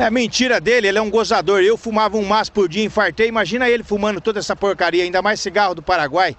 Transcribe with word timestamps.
É 0.00 0.10
mentira 0.10 0.60
dele, 0.60 0.86
ele 0.86 0.98
é 0.98 1.02
um 1.02 1.10
gozador. 1.10 1.60
Eu 1.60 1.76
fumava 1.76 2.16
um 2.16 2.24
maço 2.24 2.52
por 2.52 2.68
dia, 2.68 2.84
infartei. 2.84 3.26
Imagina 3.26 3.68
ele 3.68 3.82
fumando 3.82 4.20
toda 4.20 4.38
essa 4.38 4.54
porcaria, 4.54 5.02
ainda 5.02 5.20
mais 5.20 5.40
cigarro 5.40 5.74
do 5.74 5.82
Paraguai. 5.82 6.36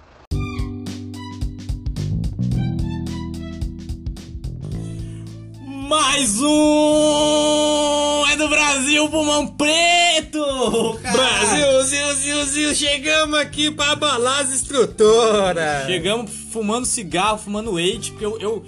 Mais 5.90 6.40
um! 6.40 8.24
É 8.32 8.36
do 8.36 8.48
Brasil, 8.48 9.08
pulmão 9.10 9.46
preto! 9.48 10.98
cara. 11.02 11.16
Brasil, 11.16 11.82
Zil, 11.82 12.14
Zil, 12.14 12.44
Zil, 12.44 12.74
chegamos 12.74 13.38
aqui 13.38 13.70
pra 13.70 13.92
abalar 13.92 14.40
as 14.40 14.54
estruturas. 14.54 15.86
Chegamos 15.86 16.30
fumando 16.50 16.86
cigarro, 16.86 17.36
fumando 17.38 17.78
eight, 17.78 18.12
porque 18.12 18.24
eu. 18.24 18.40
eu... 18.40 18.64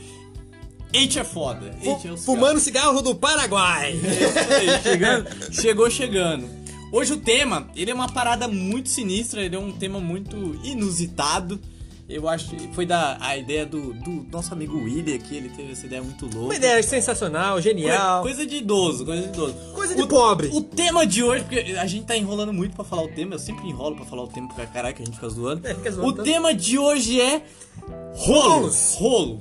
Eight 0.93 1.19
é 1.19 1.25
foda. 1.25 1.75
Eight 1.83 2.07
é 2.07 2.13
o 2.13 2.17
Fumando 2.19 2.61
cigarro 2.61 3.01
do 3.01 3.15
Paraguai. 3.15 3.93
Aí, 3.93 4.83
chegando, 4.83 5.27
chegou 5.53 5.91
chegando. 5.91 6.49
Hoje 6.93 7.15
o 7.15 7.17
tema, 7.17 7.69
ele 7.75 7.91
é 7.91 7.95
uma 7.95 8.09
parada 8.13 8.47
muito 8.47 8.89
sinistra, 8.91 9.43
ele 9.43 9.57
é 9.57 9.59
um 9.59 9.73
tema 9.73 9.99
muito 9.99 10.37
inusitado. 10.63 11.59
Eu 12.09 12.29
acho 12.29 12.51
que 12.51 12.69
foi 12.75 12.85
da 12.85 13.17
a 13.21 13.39
ideia 13.39 13.65
do, 13.65 13.95
do 13.95 14.27
nosso 14.31 14.53
amigo 14.53 14.77
William 14.77 15.17
que 15.17 15.35
ele 15.35 15.49
teve 15.49 15.73
essa 15.73 15.87
ideia 15.87 16.03
muito 16.03 16.25
louca. 16.27 16.41
Uma 16.41 16.57
ideia 16.57 16.83
sensacional, 16.83 17.59
genial. 17.63 18.21
Coisa 18.21 18.45
de 18.45 18.57
idoso, 18.57 19.07
coisa 19.07 19.23
de 19.23 19.29
idoso. 19.29 19.55
Coisa 19.73 19.95
de 19.95 20.03
O- 20.03 20.07
pobre. 20.09 20.49
O 20.53 20.61
tema 20.61 21.07
de 21.07 21.23
hoje, 21.23 21.45
porque 21.45 21.75
a 21.79 21.87
gente 21.87 22.05
tá 22.05 22.15
enrolando 22.15 22.53
muito 22.53 22.75
pra 22.77 22.85
falar 22.85 23.05
o 23.05 23.09
tema, 23.09 23.37
eu 23.37 23.39
sempre 23.39 23.67
enrolo 23.67 23.97
pra 23.97 24.05
falar 24.05 24.25
o 24.25 24.29
tema, 24.29 24.47
porque 24.49 24.61
que 24.93 25.03
a 25.03 25.05
gente 25.07 25.15
fica 25.15 25.29
zoando. 25.31 25.67
É, 25.67 25.75
fica 25.75 25.91
zoando 25.91 26.09
o 26.11 26.13
tanto. 26.13 26.25
tema 26.31 26.53
de 26.53 26.77
hoje 26.79 27.19
é. 27.19 27.43
Rolos. 28.15 28.97
Rolo. 28.99 29.41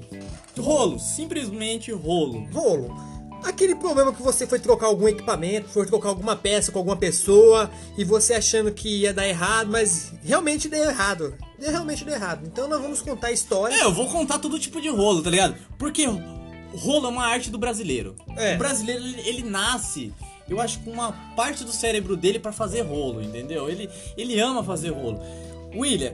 Rolo, 0.62 1.00
simplesmente 1.00 1.92
rolo. 1.92 2.48
Rolo. 2.54 2.96
Aquele 3.44 3.74
problema 3.74 4.14
que 4.14 4.22
você 4.22 4.46
foi 4.46 4.60
trocar 4.60 4.86
algum 4.86 5.08
equipamento, 5.08 5.68
foi 5.70 5.86
trocar 5.88 6.10
alguma 6.10 6.36
peça 6.36 6.72
com 6.72 6.78
alguma 6.78 6.96
pessoa 6.96 7.72
e 7.98 8.04
você 8.04 8.36
achando 8.36 8.72
que 8.72 8.88
ia 9.02 9.12
dar 9.12 9.28
errado, 9.28 9.72
mas 9.72 10.14
realmente 10.24 10.70
deu 10.70 10.84
errado. 10.84 11.34
Deu- 11.60 11.72
Realmente 11.72 12.06
deu 12.06 12.14
errado. 12.14 12.46
Então 12.46 12.68
nós 12.68 12.80
vamos 12.80 13.02
contar 13.02 13.28
a 13.28 13.32
história. 13.32 13.74
É, 13.74 13.84
eu 13.84 13.92
vou 13.92 14.08
contar 14.10 14.38
todo 14.38 14.60
tipo 14.60 14.80
de 14.80 14.90
rolo, 14.90 15.24
tá 15.24 15.32
ligado? 15.32 15.56
Porque 15.80 16.06
rolo 16.06 17.08
é 17.08 17.10
uma 17.10 17.26
arte 17.26 17.50
do 17.50 17.58
brasileiro. 17.58 18.16
É. 18.38 18.54
O 18.56 18.58
brasileiro, 18.60 19.04
ele, 19.04 19.22
ele 19.28 19.44
nasce, 19.44 20.14
eu 20.48 20.62
acho, 20.62 20.80
com 20.82 20.92
uma 20.92 21.12
parte 21.36 21.64
do 21.64 21.72
cérebro 21.72 22.16
dele 22.16 22.38
pra 22.38 22.52
fazer 22.52 22.82
rolo, 22.82 23.24
entendeu? 23.24 23.68
Ele, 23.68 23.90
ele 24.16 24.40
ama 24.40 24.64
fazer 24.64 24.92
rolo. 24.92 25.20
William, 25.76 26.14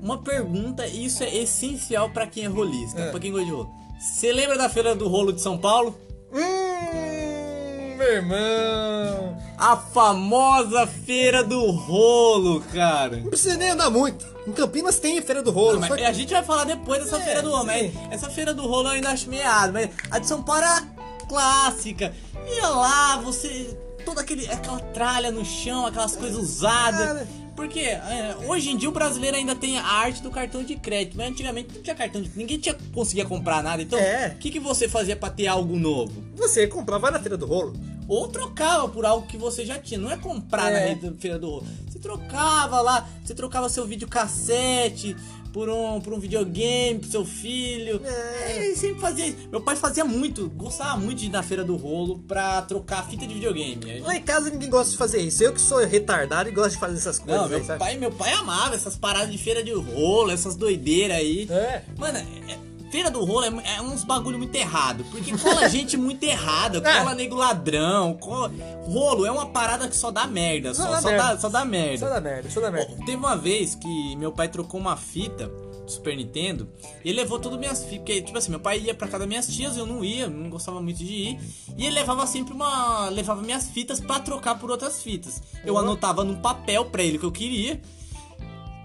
uma 0.00 0.18
pergunta, 0.22 0.86
e 0.86 1.04
isso 1.04 1.22
é 1.22 1.34
essencial 1.36 2.08
pra 2.10 2.26
quem 2.26 2.44
é 2.44 2.48
rolista, 2.48 3.00
É. 3.00 3.10
pra 3.10 3.20
quem 3.20 3.30
gosta 3.32 3.46
de 3.46 3.52
rolo. 3.52 3.70
Você 4.12 4.32
lembra 4.32 4.56
da 4.58 4.68
feira 4.68 4.94
do 4.94 5.08
rolo 5.08 5.32
de 5.32 5.40
São 5.40 5.56
Paulo? 5.58 5.98
Hum, 6.32 7.96
meu 7.96 8.06
irmão. 8.12 9.38
A 9.56 9.76
famosa 9.76 10.86
feira 10.86 11.42
do 11.42 11.70
rolo, 11.70 12.60
cara. 12.72 13.16
Não 13.18 13.28
precisa 13.30 13.56
nem 13.56 13.70
andar 13.70 13.90
muito. 13.90 14.26
Em 14.46 14.52
Campinas 14.52 14.98
tem 14.98 15.18
a 15.18 15.22
Feira 15.22 15.42
do 15.42 15.50
Rolo. 15.50 15.80
Mas 15.80 15.88
só- 15.88 15.94
a 15.94 16.12
gente 16.12 16.32
vai 16.34 16.42
falar 16.42 16.64
depois 16.64 17.02
dessa 17.02 17.16
É, 17.16 17.20
feira 17.22 17.42
do 17.42 17.50
rolo, 17.50 17.64
mas 17.64 17.92
essa 18.10 18.28
feira 18.28 18.52
do 18.52 18.66
rolo 18.66 18.88
eu 18.88 18.92
ainda 18.92 19.08
acho 19.08 19.32
errado, 19.32 19.72
mas 19.72 19.88
a 20.10 20.18
de 20.18 20.26
São 20.26 20.42
Paulo 20.42 20.60
era 20.62 20.82
clássica. 21.26 22.12
Ia 22.56 22.68
lá, 22.68 23.16
você. 23.18 23.74
Toda 24.04 24.20
aquele, 24.20 24.46
aquela 24.48 24.78
tralha 24.80 25.30
no 25.30 25.44
chão, 25.44 25.86
aquelas 25.86 26.16
coisas 26.16 26.38
usadas. 26.38 27.26
Porque 27.56 27.78
é, 27.80 28.36
hoje 28.48 28.70
em 28.70 28.76
dia 28.76 28.88
o 28.88 28.92
brasileiro 28.92 29.36
ainda 29.36 29.54
tem 29.54 29.78
a 29.78 29.84
arte 29.86 30.20
do 30.20 30.28
cartão 30.30 30.64
de 30.64 30.74
crédito, 30.74 31.16
mas 31.16 31.30
antigamente 31.30 31.72
não 31.72 31.82
tinha 31.82 31.94
cartão 31.94 32.20
de 32.20 32.28
ninguém 32.36 32.58
tinha 32.58 32.76
conseguia 32.92 33.24
comprar 33.24 33.62
nada. 33.62 33.80
Então, 33.80 33.96
É. 33.98 34.32
o 34.34 34.38
que, 34.38 34.50
que 34.50 34.58
você 34.58 34.88
fazia 34.88 35.14
pra 35.14 35.30
ter 35.30 35.46
algo 35.46 35.76
novo? 35.78 36.12
Você 36.36 36.66
comprava 36.66 37.12
na 37.12 37.20
Feira 37.20 37.36
do 37.36 37.46
Rolo. 37.46 37.72
Ou 38.08 38.26
trocava 38.28 38.88
por 38.88 39.06
algo 39.06 39.26
que 39.26 39.36
você 39.38 39.64
já 39.64 39.78
tinha. 39.78 39.98
Não 40.00 40.10
é 40.10 40.16
comprar 40.16 40.70
na 40.70 40.78
É. 40.80 40.94
da 40.94 41.12
feira 41.12 41.38
do 41.38 41.48
rolo. 41.48 41.66
Você 41.88 41.98
trocava 41.98 42.80
lá, 42.82 43.08
você 43.24 43.34
trocava 43.34 43.66
seu 43.70 43.86
videocassete 43.86 45.16
por 45.54 45.68
um, 45.68 46.00
por 46.00 46.12
um 46.12 46.18
videogame 46.18 46.98
pro 46.98 47.08
seu 47.08 47.24
filho. 47.24 48.00
É. 48.04 48.56
Ele 48.56 48.74
sempre 48.74 49.00
fazia 49.00 49.28
isso. 49.28 49.48
Meu 49.52 49.60
pai 49.60 49.76
fazia 49.76 50.04
muito, 50.04 50.50
gostava 50.50 50.96
muito 50.96 51.18
de 51.20 51.26
ir 51.26 51.30
na 51.30 51.44
feira 51.44 51.62
do 51.62 51.76
rolo 51.76 52.18
pra 52.26 52.60
trocar 52.62 53.08
fita 53.08 53.24
de 53.24 53.34
videogame. 53.34 54.00
Lá 54.00 54.16
em 54.16 54.22
casa 54.22 54.50
ninguém 54.50 54.68
gosta 54.68 54.90
de 54.90 54.98
fazer 54.98 55.20
isso. 55.20 55.44
Eu 55.44 55.52
que 55.52 55.60
sou 55.60 55.78
retardado 55.78 56.48
e 56.48 56.52
gosto 56.52 56.72
de 56.72 56.78
fazer 56.78 56.96
essas 56.98 57.20
coisas. 57.20 57.42
Não, 57.42 57.48
meu 57.48 57.58
aí, 57.58 57.78
pai, 57.78 57.96
meu 57.96 58.10
pai 58.10 58.32
amava 58.32 58.74
essas 58.74 58.96
paradas 58.96 59.30
de 59.30 59.38
feira 59.38 59.62
de 59.62 59.72
rolo, 59.72 60.32
essas 60.32 60.56
doideiras 60.56 61.18
aí. 61.18 61.46
É. 61.48 61.84
Mano, 61.96 62.18
é- 62.18 62.73
feira 62.94 63.10
do 63.10 63.24
rolo 63.24 63.44
é, 63.60 63.76
é 63.76 63.82
uns 63.82 64.04
bagulho 64.04 64.38
muito 64.38 64.54
errado. 64.54 65.04
Porque 65.10 65.36
cola 65.36 65.66
gente 65.68 65.96
muito 65.96 66.22
errada, 66.22 66.78
É. 66.78 66.98
cola 67.00 67.12
nego 67.16 67.34
ladrão. 67.34 68.14
cola- 68.14 68.52
Rolo 68.84 69.26
é 69.26 69.30
uma 69.32 69.46
parada 69.46 69.88
que 69.88 69.96
só 69.96 70.12
dá 70.12 70.28
merda. 70.28 70.72
Só, 70.72 70.84
dá 70.88 71.00
só 71.02 71.08
merda. 71.08 71.24
Dá, 71.34 71.40
só 71.40 71.48
dá 71.48 71.64
merda. 71.64 71.98
Só 71.98 72.08
da 72.08 72.20
merda, 72.20 72.50
só 72.50 72.60
da 72.60 72.70
merda. 72.70 72.94
Teve 73.04 73.16
uma 73.16 73.36
vez 73.36 73.74
que 73.74 74.14
meu 74.16 74.30
pai 74.30 74.46
trocou 74.48 74.78
uma 74.78 74.96
fita 74.96 75.48
do 75.48 75.90
Super 75.90 76.16
Nintendo 76.16 76.68
e 77.04 77.08
ele 77.10 77.20
levou 77.20 77.38
todas 77.40 77.58
minhas 77.58 77.80
fitas. 77.82 77.98
Porque, 77.98 78.22
tipo 78.22 78.38
assim, 78.38 78.50
meu 78.50 78.60
pai 78.60 78.78
ia 78.78 78.94
pra 78.94 79.06
casa 79.08 79.18
das 79.20 79.28
minhas 79.28 79.46
tias, 79.48 79.76
eu 79.76 79.84
não 79.86 80.04
ia, 80.04 80.28
não 80.28 80.48
gostava 80.48 80.80
muito 80.80 80.98
de 80.98 81.04
ir. 81.12 81.40
E 81.76 81.86
ele 81.86 81.94
levava 81.96 82.24
sempre 82.28 82.54
uma. 82.54 83.08
levava 83.08 83.42
minhas 83.42 83.68
fitas 83.68 83.98
pra 84.00 84.20
trocar 84.20 84.56
por 84.58 84.70
outras 84.70 85.02
fitas. 85.02 85.42
Eu 85.64 85.74
Uhum. 85.74 85.80
anotava 85.80 86.22
num 86.22 86.36
papel 86.36 86.84
pra 86.84 87.02
ele 87.02 87.16
o 87.16 87.20
que 87.20 87.26
eu 87.26 87.32
queria. 87.32 87.80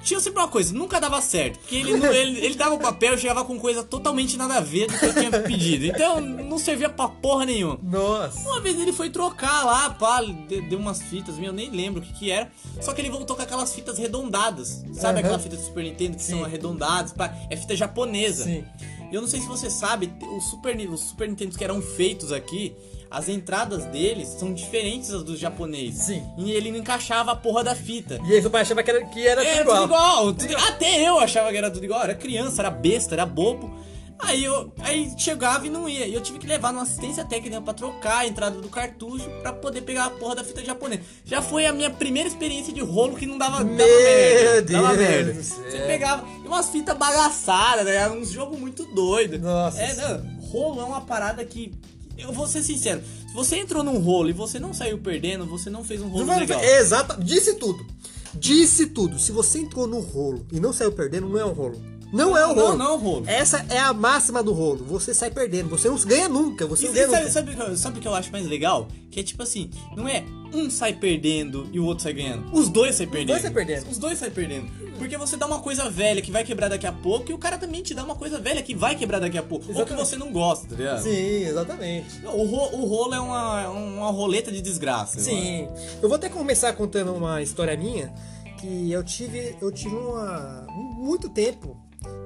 Tinha 0.03 0.19
sempre 0.19 0.39
uma 0.41 0.47
coisa, 0.47 0.73
nunca 0.73 0.99
dava 0.99 1.21
certo. 1.21 1.59
Porque 1.59 1.75
ele, 1.75 1.91
ele, 1.91 2.39
ele 2.45 2.55
dava 2.55 2.75
o 2.75 2.79
papel 2.79 3.15
e 3.15 3.17
chegava 3.17 3.43
com 3.45 3.59
coisa 3.59 3.83
totalmente 3.83 4.37
nada 4.37 4.55
a 4.55 4.59
ver 4.61 4.87
do 4.87 4.97
que 4.97 5.05
eu 5.05 5.13
tinha 5.13 5.31
pedido. 5.41 5.85
Então 5.85 6.19
não 6.21 6.57
servia 6.57 6.89
pra 6.89 7.07
porra 7.07 7.45
nenhuma. 7.45 7.79
Nossa. 7.83 8.39
Uma 8.39 8.61
vez 8.61 8.79
ele 8.79 8.93
foi 8.93 9.09
trocar 9.09 9.65
lá, 9.65 9.89
pá, 9.89 10.21
de- 10.21 10.61
deu 10.61 10.79
umas 10.79 11.01
fitas, 11.03 11.37
eu 11.37 11.51
nem 11.53 11.69
lembro 11.69 12.01
o 12.01 12.03
que 12.05 12.13
que 12.13 12.31
era. 12.31 12.49
Só 12.81 12.93
que 12.93 13.01
ele 13.01 13.09
voltou 13.09 13.35
com 13.35 13.41
aquelas 13.41 13.73
fitas 13.73 13.97
redondadas. 13.97 14.83
Sabe 14.93 15.19
Aham. 15.19 15.19
aquela 15.19 15.39
fita 15.39 15.55
do 15.55 15.61
Super 15.63 15.83
Nintendo 15.83 16.17
que 16.17 16.23
Sim. 16.23 16.31
são 16.33 16.43
arredondadas? 16.45 17.11
pá? 17.13 17.33
É 17.49 17.55
fita 17.57 17.75
japonesa. 17.75 18.45
Sim. 18.45 18.63
Eu 19.11 19.21
não 19.21 19.27
sei 19.27 19.41
se 19.41 19.47
você 19.47 19.69
sabe, 19.69 20.11
os 20.37 20.43
Super, 20.49 20.77
os 20.89 20.99
Super 21.01 21.27
Nintendos 21.27 21.57
que 21.57 21.63
eram 21.63 21.81
feitos 21.81 22.31
aqui, 22.31 22.75
as 23.11 23.27
entradas 23.29 23.85
deles 23.85 24.27
são 24.27 24.53
diferentes 24.53 25.09
das 25.09 25.23
dos 25.23 25.39
japoneses. 25.39 26.01
Sim. 26.03 26.23
E 26.37 26.51
ele 26.51 26.71
não 26.71 26.79
encaixava 26.79 27.31
a 27.31 27.35
porra 27.35 27.63
da 27.63 27.75
fita. 27.75 28.19
E 28.25 28.33
aí 28.33 28.41
seu 28.41 28.51
pai 28.51 28.61
achava 28.61 28.83
que 28.83 28.91
era, 28.91 29.05
que 29.05 29.27
era 29.27 29.43
É, 29.43 29.57
tudo 29.63 29.71
tudo 29.73 29.83
igual. 29.85 29.85
igual. 29.85 30.33
tudo- 30.33 30.57
Até 30.57 31.07
eu 31.07 31.19
achava 31.19 31.49
que 31.51 31.57
era 31.57 31.71
tudo 31.71 31.83
igual. 31.83 32.03
Era 32.03 32.13
criança, 32.15 32.61
era 32.61 32.69
besta, 32.69 33.15
era 33.15 33.25
bobo. 33.25 33.73
Aí 34.21 34.43
eu 34.43 34.73
aí 34.81 35.09
chegava 35.17 35.65
e 35.65 35.69
não 35.69 35.87
ia. 35.87 36.05
E 36.05 36.13
eu 36.13 36.19
tive 36.21 36.39
que 36.39 36.45
levar 36.45 36.73
numa 36.73 36.83
assistência 36.83 37.23
técnica 37.23 37.61
pra 37.61 37.73
trocar 37.73 38.17
a 38.17 38.27
entrada 38.27 38.59
do 38.59 38.67
cartucho 38.67 39.29
pra 39.41 39.53
poder 39.53 39.81
pegar 39.81 40.05
a 40.05 40.09
porra 40.09 40.35
da 40.35 40.43
fita 40.43 40.61
japonesa. 40.63 41.01
Já 41.23 41.41
foi 41.41 41.65
a 41.65 41.71
minha 41.71 41.89
primeira 41.89 42.27
experiência 42.27 42.73
de 42.73 42.81
rolo 42.81 43.15
que 43.15 43.25
não 43.25 43.37
dava, 43.37 43.63
dava 43.63 43.69
Meu 43.73 43.87
merda. 43.87 44.73
dava 44.73 44.93
merda. 44.93 45.33
Você 45.41 45.79
pegava 45.87 46.27
e 46.43 46.47
umas 46.47 46.69
fitas 46.69 46.97
bagaçadas, 46.97 47.85
né? 47.85 47.95
Era 47.95 48.11
uns 48.11 48.29
jogos 48.29 48.59
muito 48.59 48.83
doidos. 48.93 49.39
Nossa. 49.39 49.81
É, 49.81 49.95
não, 49.95 50.39
rolo 50.49 50.81
é 50.81 50.83
uma 50.83 51.01
parada 51.01 51.43
que. 51.45 51.71
Eu 52.19 52.31
vou 52.33 52.47
ser 52.47 52.61
sincero, 52.63 53.01
se 53.27 53.33
você 53.33 53.57
entrou 53.57 53.83
num 53.83 53.99
rolo 53.99 54.29
e 54.29 54.33
você 54.33 54.59
não 54.59 54.73
saiu 54.73 54.97
perdendo, 54.97 55.45
você 55.45 55.69
não 55.69 55.83
fez 55.83 56.01
um 56.01 56.07
rolo 56.09 56.25
legal. 56.37 56.61
Exato. 56.63 57.21
Disse 57.23 57.53
tudo. 57.55 57.85
Disse 58.33 58.85
tudo. 58.87 59.17
Se 59.17 59.31
você 59.31 59.59
entrou 59.59 59.87
no 59.87 59.99
rolo 59.99 60.45
e 60.51 60.59
não 60.59 60.71
saiu 60.73 60.91
perdendo, 60.91 61.27
não 61.29 61.39
é 61.39 61.45
um 61.45 61.53
rolo. 61.53 61.81
Não, 62.11 62.35
é 62.35 62.43
um 62.47 62.55
Não, 62.55 62.65
rolo. 62.65 62.77
não 62.77 62.85
é 62.85 62.93
um 62.93 62.97
rolo. 62.97 63.23
Essa 63.27 63.63
é 63.69 63.77
a 63.77 63.93
máxima 63.93 64.41
do 64.41 64.51
rolo. 64.51 64.83
Você 64.85 65.13
sai 65.13 65.29
perdendo. 65.29 65.69
Você 65.69 65.87
não 65.87 65.97
ganha 65.97 66.27
nunca. 66.27 66.65
Você 66.65 66.85
E 66.85 66.87
não 66.87 66.93
ganha 66.95 67.07
sabe, 67.07 67.51
nunca. 67.51 67.61
sabe, 67.61 67.71
o 67.73 67.77
sabe 67.77 67.99
o 67.99 68.01
que 68.01 68.07
eu 68.07 68.15
acho 68.15 68.31
mais 68.31 68.47
legal? 68.47 68.87
Que 69.11 69.19
é 69.19 69.23
tipo 69.23 69.43
assim, 69.43 69.69
não 69.95 70.07
é 70.07 70.23
um 70.53 70.69
sai 70.69 70.93
perdendo 70.93 71.67
e 71.71 71.79
o 71.79 71.85
outro 71.85 72.03
sai 72.03 72.13
ganhando. 72.13 72.51
Os 72.53 72.69
dois 72.69 72.95
saem 72.95 73.09
perdendo. 73.09 73.27
dois 73.29 73.41
saem 73.41 73.53
perdendo. 73.53 73.89
Os 73.89 73.97
dois 73.97 74.17
saem 74.19 74.31
perdendo. 74.31 74.89
Porque 74.97 75.17
você 75.17 75.37
dá 75.37 75.45
uma 75.45 75.59
coisa 75.59 75.89
velha 75.89 76.21
que 76.21 76.29
vai 76.31 76.43
quebrar 76.43 76.67
daqui 76.67 76.85
a 76.85 76.91
pouco 76.91 77.31
e 77.31 77.33
o 77.33 77.37
cara 77.37 77.57
também 77.57 77.81
te 77.81 77.93
dá 77.93 78.03
uma 78.03 78.15
coisa 78.15 78.37
velha 78.39 78.61
que 78.61 78.75
vai 78.75 78.95
quebrar 78.95 79.19
daqui 79.19 79.37
a 79.37 79.43
pouco. 79.43 79.65
Ou 79.65 79.71
que 79.73 79.79
Exatamente. 79.79 80.07
você 80.07 80.15
não 80.17 80.31
gosta, 80.31 80.67
tá 80.67 80.75
ligado? 80.75 81.01
Sim, 81.03 81.43
exatamente. 81.45 82.19
O, 82.25 82.43
ro- 82.45 82.75
o 82.81 82.85
rolo 82.85 83.13
é 83.13 83.19
uma, 83.19 83.69
uma 83.69 84.11
roleta 84.11 84.51
de 84.51 84.61
desgraça. 84.61 85.17
eu. 85.19 85.23
Sim. 85.23 85.67
Eu 86.01 86.09
vou 86.09 86.15
até 86.17 86.27
começar 86.27 86.73
contando 86.73 87.13
uma 87.13 87.41
história 87.41 87.75
minha 87.77 88.13
que 88.59 88.91
eu 88.91 89.01
tive, 89.03 89.55
eu 89.61 89.71
tive 89.71 89.95
uma 89.95 90.67
muito 90.97 91.29
tempo. 91.29 91.77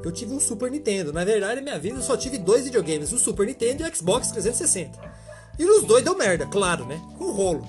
Eu 0.04 0.12
tive 0.12 0.34
um 0.34 0.40
Super 0.40 0.70
Nintendo. 0.72 1.14
Na 1.14 1.24
verdade, 1.24 1.56
na 1.58 1.62
minha 1.62 1.80
vida 1.80 1.98
eu 1.98 2.02
só 2.02 2.18
tive 2.18 2.38
dois 2.38 2.66
videogames, 2.66 3.12
o 3.12 3.20
Super 3.20 3.46
Nintendo 3.46 3.84
e 3.84 3.90
o 3.90 3.96
Xbox 3.96 4.32
360. 4.32 5.00
E 5.60 5.64
nos 5.64 5.84
dois 5.84 6.04
deu 6.04 6.18
merda, 6.18 6.46
claro, 6.48 6.86
né? 6.88 7.00
Com 7.18 7.32
rolo. 7.32 7.66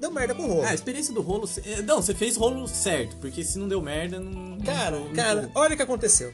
Deu 0.00 0.10
merda 0.10 0.34
com 0.34 0.46
rolo. 0.46 0.62
Ah, 0.64 0.68
a 0.70 0.74
experiência 0.74 1.12
do 1.14 1.20
rolo. 1.22 1.48
eh, 1.64 1.82
Não, 1.82 2.02
você 2.02 2.14
fez 2.14 2.36
rolo 2.36 2.66
certo, 2.68 3.16
porque 3.16 3.42
se 3.44 3.58
não 3.58 3.66
deu 3.68 3.80
merda, 3.80 4.20
não. 4.20 4.58
Cara, 4.60 4.98
não- 4.98 5.12
cara, 5.12 5.42
não- 5.42 5.50
olha 5.54 5.74
o 5.74 5.76
que 5.76 5.82
aconteceu. 5.82 6.32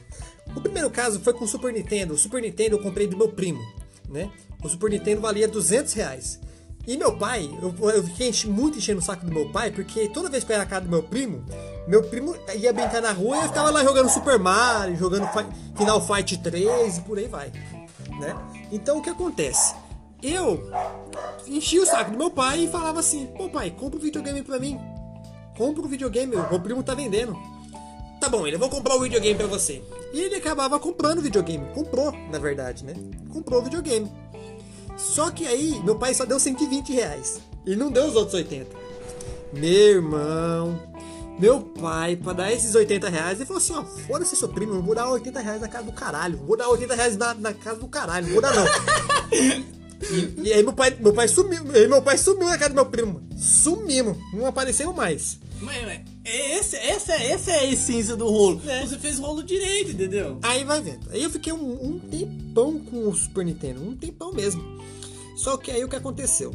O 0.55 0.61
primeiro 0.61 0.89
caso 0.89 1.19
foi 1.21 1.33
com 1.33 1.45
o 1.45 1.47
Super 1.47 1.71
Nintendo. 1.73 2.13
O 2.13 2.17
Super 2.17 2.41
Nintendo 2.41 2.75
eu 2.75 2.81
comprei 2.81 3.07
do 3.07 3.17
meu 3.17 3.29
primo, 3.29 3.61
né? 4.09 4.29
O 4.63 4.69
Super 4.69 4.89
Nintendo 4.89 5.21
valia 5.21 5.47
200 5.47 5.93
reais. 5.93 6.39
E 6.85 6.97
meu 6.97 7.17
pai, 7.17 7.49
eu, 7.61 7.73
eu 7.91 8.03
fiquei 8.03 8.29
muito 8.47 8.77
enchendo 8.77 8.99
o 8.99 9.01
saco 9.01 9.25
do 9.25 9.31
meu 9.33 9.49
pai, 9.53 9.71
porque 9.71 10.09
toda 10.09 10.29
vez 10.29 10.43
que 10.43 10.51
eu 10.51 10.55
ia 10.55 10.59
na 10.59 10.65
casa 10.65 10.81
do 10.83 10.89
meu 10.91 11.01
primo, 11.01 11.45
meu 11.87 12.03
primo 12.03 12.35
ia 12.55 12.73
brincar 12.73 13.01
na 13.01 13.13
rua 13.13 13.37
e 13.37 13.39
eu 13.39 13.47
ficava 13.47 13.69
lá 13.71 13.81
jogando 13.83 14.09
Super 14.09 14.37
Mario, 14.37 14.97
jogando 14.97 15.25
Fi- 15.31 15.47
Final 15.77 16.05
Fight 16.05 16.37
3 16.39 16.97
e 16.97 17.01
por 17.01 17.17
aí 17.17 17.27
vai, 17.27 17.53
né? 18.19 18.35
Então 18.69 18.97
o 18.97 19.01
que 19.01 19.09
acontece? 19.09 19.73
Eu 20.31 20.69
enchi 21.47 21.79
o 21.79 21.85
saco 21.85 22.11
do 22.11 22.17
meu 22.17 22.31
pai 22.31 22.65
e 22.65 22.67
falava 22.67 22.99
assim: 22.99 23.27
pô, 23.27 23.49
pai, 23.49 23.71
compra 23.71 23.99
um 23.99 24.01
videogame 24.01 24.41
pra 24.41 24.59
mim. 24.59 24.79
Compra 25.57 25.83
um 25.83 25.87
videogame, 25.87 26.35
meu 26.35 26.59
primo 26.59 26.83
tá 26.83 26.95
vendendo. 26.95 27.37
Tá 28.19 28.29
bom, 28.29 28.47
ele, 28.47 28.55
eu 28.55 28.59
vou 28.59 28.69
comprar 28.69 28.95
o 28.95 29.01
videogame 29.01 29.37
pra 29.37 29.47
você. 29.47 29.83
E 30.13 30.21
ele 30.21 30.35
acabava 30.35 30.79
comprando 30.79 31.19
o 31.19 31.21
videogame. 31.21 31.65
Comprou, 31.73 32.13
na 32.31 32.39
verdade, 32.39 32.85
né? 32.85 32.93
Comprou 33.29 33.59
o 33.59 33.63
videogame. 33.63 34.09
Só 34.95 35.29
que 35.29 35.45
aí, 35.45 35.79
meu 35.83 35.97
pai 35.97 36.13
só 36.13 36.23
deu 36.23 36.39
120 36.39 36.93
reais. 36.93 37.41
E 37.65 37.75
não 37.75 37.91
deu 37.91 38.05
os 38.05 38.15
outros 38.15 38.33
80. 38.35 38.67
Meu 39.51 39.71
irmão, 39.71 40.79
meu 41.37 41.59
pai, 41.59 42.15
pra 42.15 42.33
dar 42.33 42.51
esses 42.51 42.73
80 42.75 43.09
reais, 43.09 43.37
ele 43.39 43.45
falou 43.45 43.61
assim: 43.61 43.73
ó, 43.73 43.83
foda-se 43.83 44.35
seu 44.35 44.47
primo, 44.47 44.75
eu 44.75 44.81
vou 44.81 44.95
dar 44.95 45.09
80 45.09 45.39
reais 45.39 45.61
na 45.61 45.67
casa 45.67 45.85
do 45.85 45.91
caralho. 45.91 46.37
Vou 46.37 46.55
dar 46.55 46.69
80 46.69 46.95
reais 46.95 47.17
na, 47.17 47.33
na 47.33 47.53
casa 47.53 47.79
do 47.79 47.87
caralho, 47.87 48.27
vou 48.31 48.41
dar 48.41 48.53
não. 48.55 48.65
e, 50.11 50.47
e 50.47 50.53
aí 50.53 50.63
meu 50.63 50.73
pai, 50.73 50.95
meu 50.99 51.13
pai 51.13 51.27
sumiu, 51.27 51.63
meu 51.63 52.01
pai 52.01 52.17
sumiu 52.17 52.47
na 52.47 52.57
casa 52.57 52.69
do 52.69 52.75
meu 52.75 52.85
primo. 52.85 53.21
Sumimos, 53.37 54.17
não 54.33 54.45
apareceu 54.45 54.93
mais. 54.93 55.39
Mas, 55.61 55.85
mas 55.85 56.01
esse, 56.25 56.75
essa, 56.75 57.13
essa 57.13 57.51
é 57.51 57.59
a 57.59 57.65
essência 57.65 58.15
do 58.15 58.27
rolo. 58.27 58.61
É. 58.65 58.85
Você 58.85 58.97
fez 58.97 59.19
rolo 59.19 59.43
direito, 59.43 59.91
entendeu? 59.91 60.39
Aí 60.41 60.63
vai 60.63 60.81
vendo. 60.81 61.09
Aí 61.11 61.23
eu 61.23 61.29
fiquei 61.29 61.51
um, 61.51 61.85
um 61.85 61.99
tempão 61.99 62.79
com 62.79 63.09
o 63.09 63.15
Super 63.15 63.45
Nintendo, 63.45 63.83
um 63.83 63.95
tempão 63.95 64.33
mesmo. 64.33 64.63
Só 65.35 65.57
que 65.57 65.71
aí 65.71 65.83
o 65.83 65.89
que 65.89 65.95
aconteceu? 65.95 66.53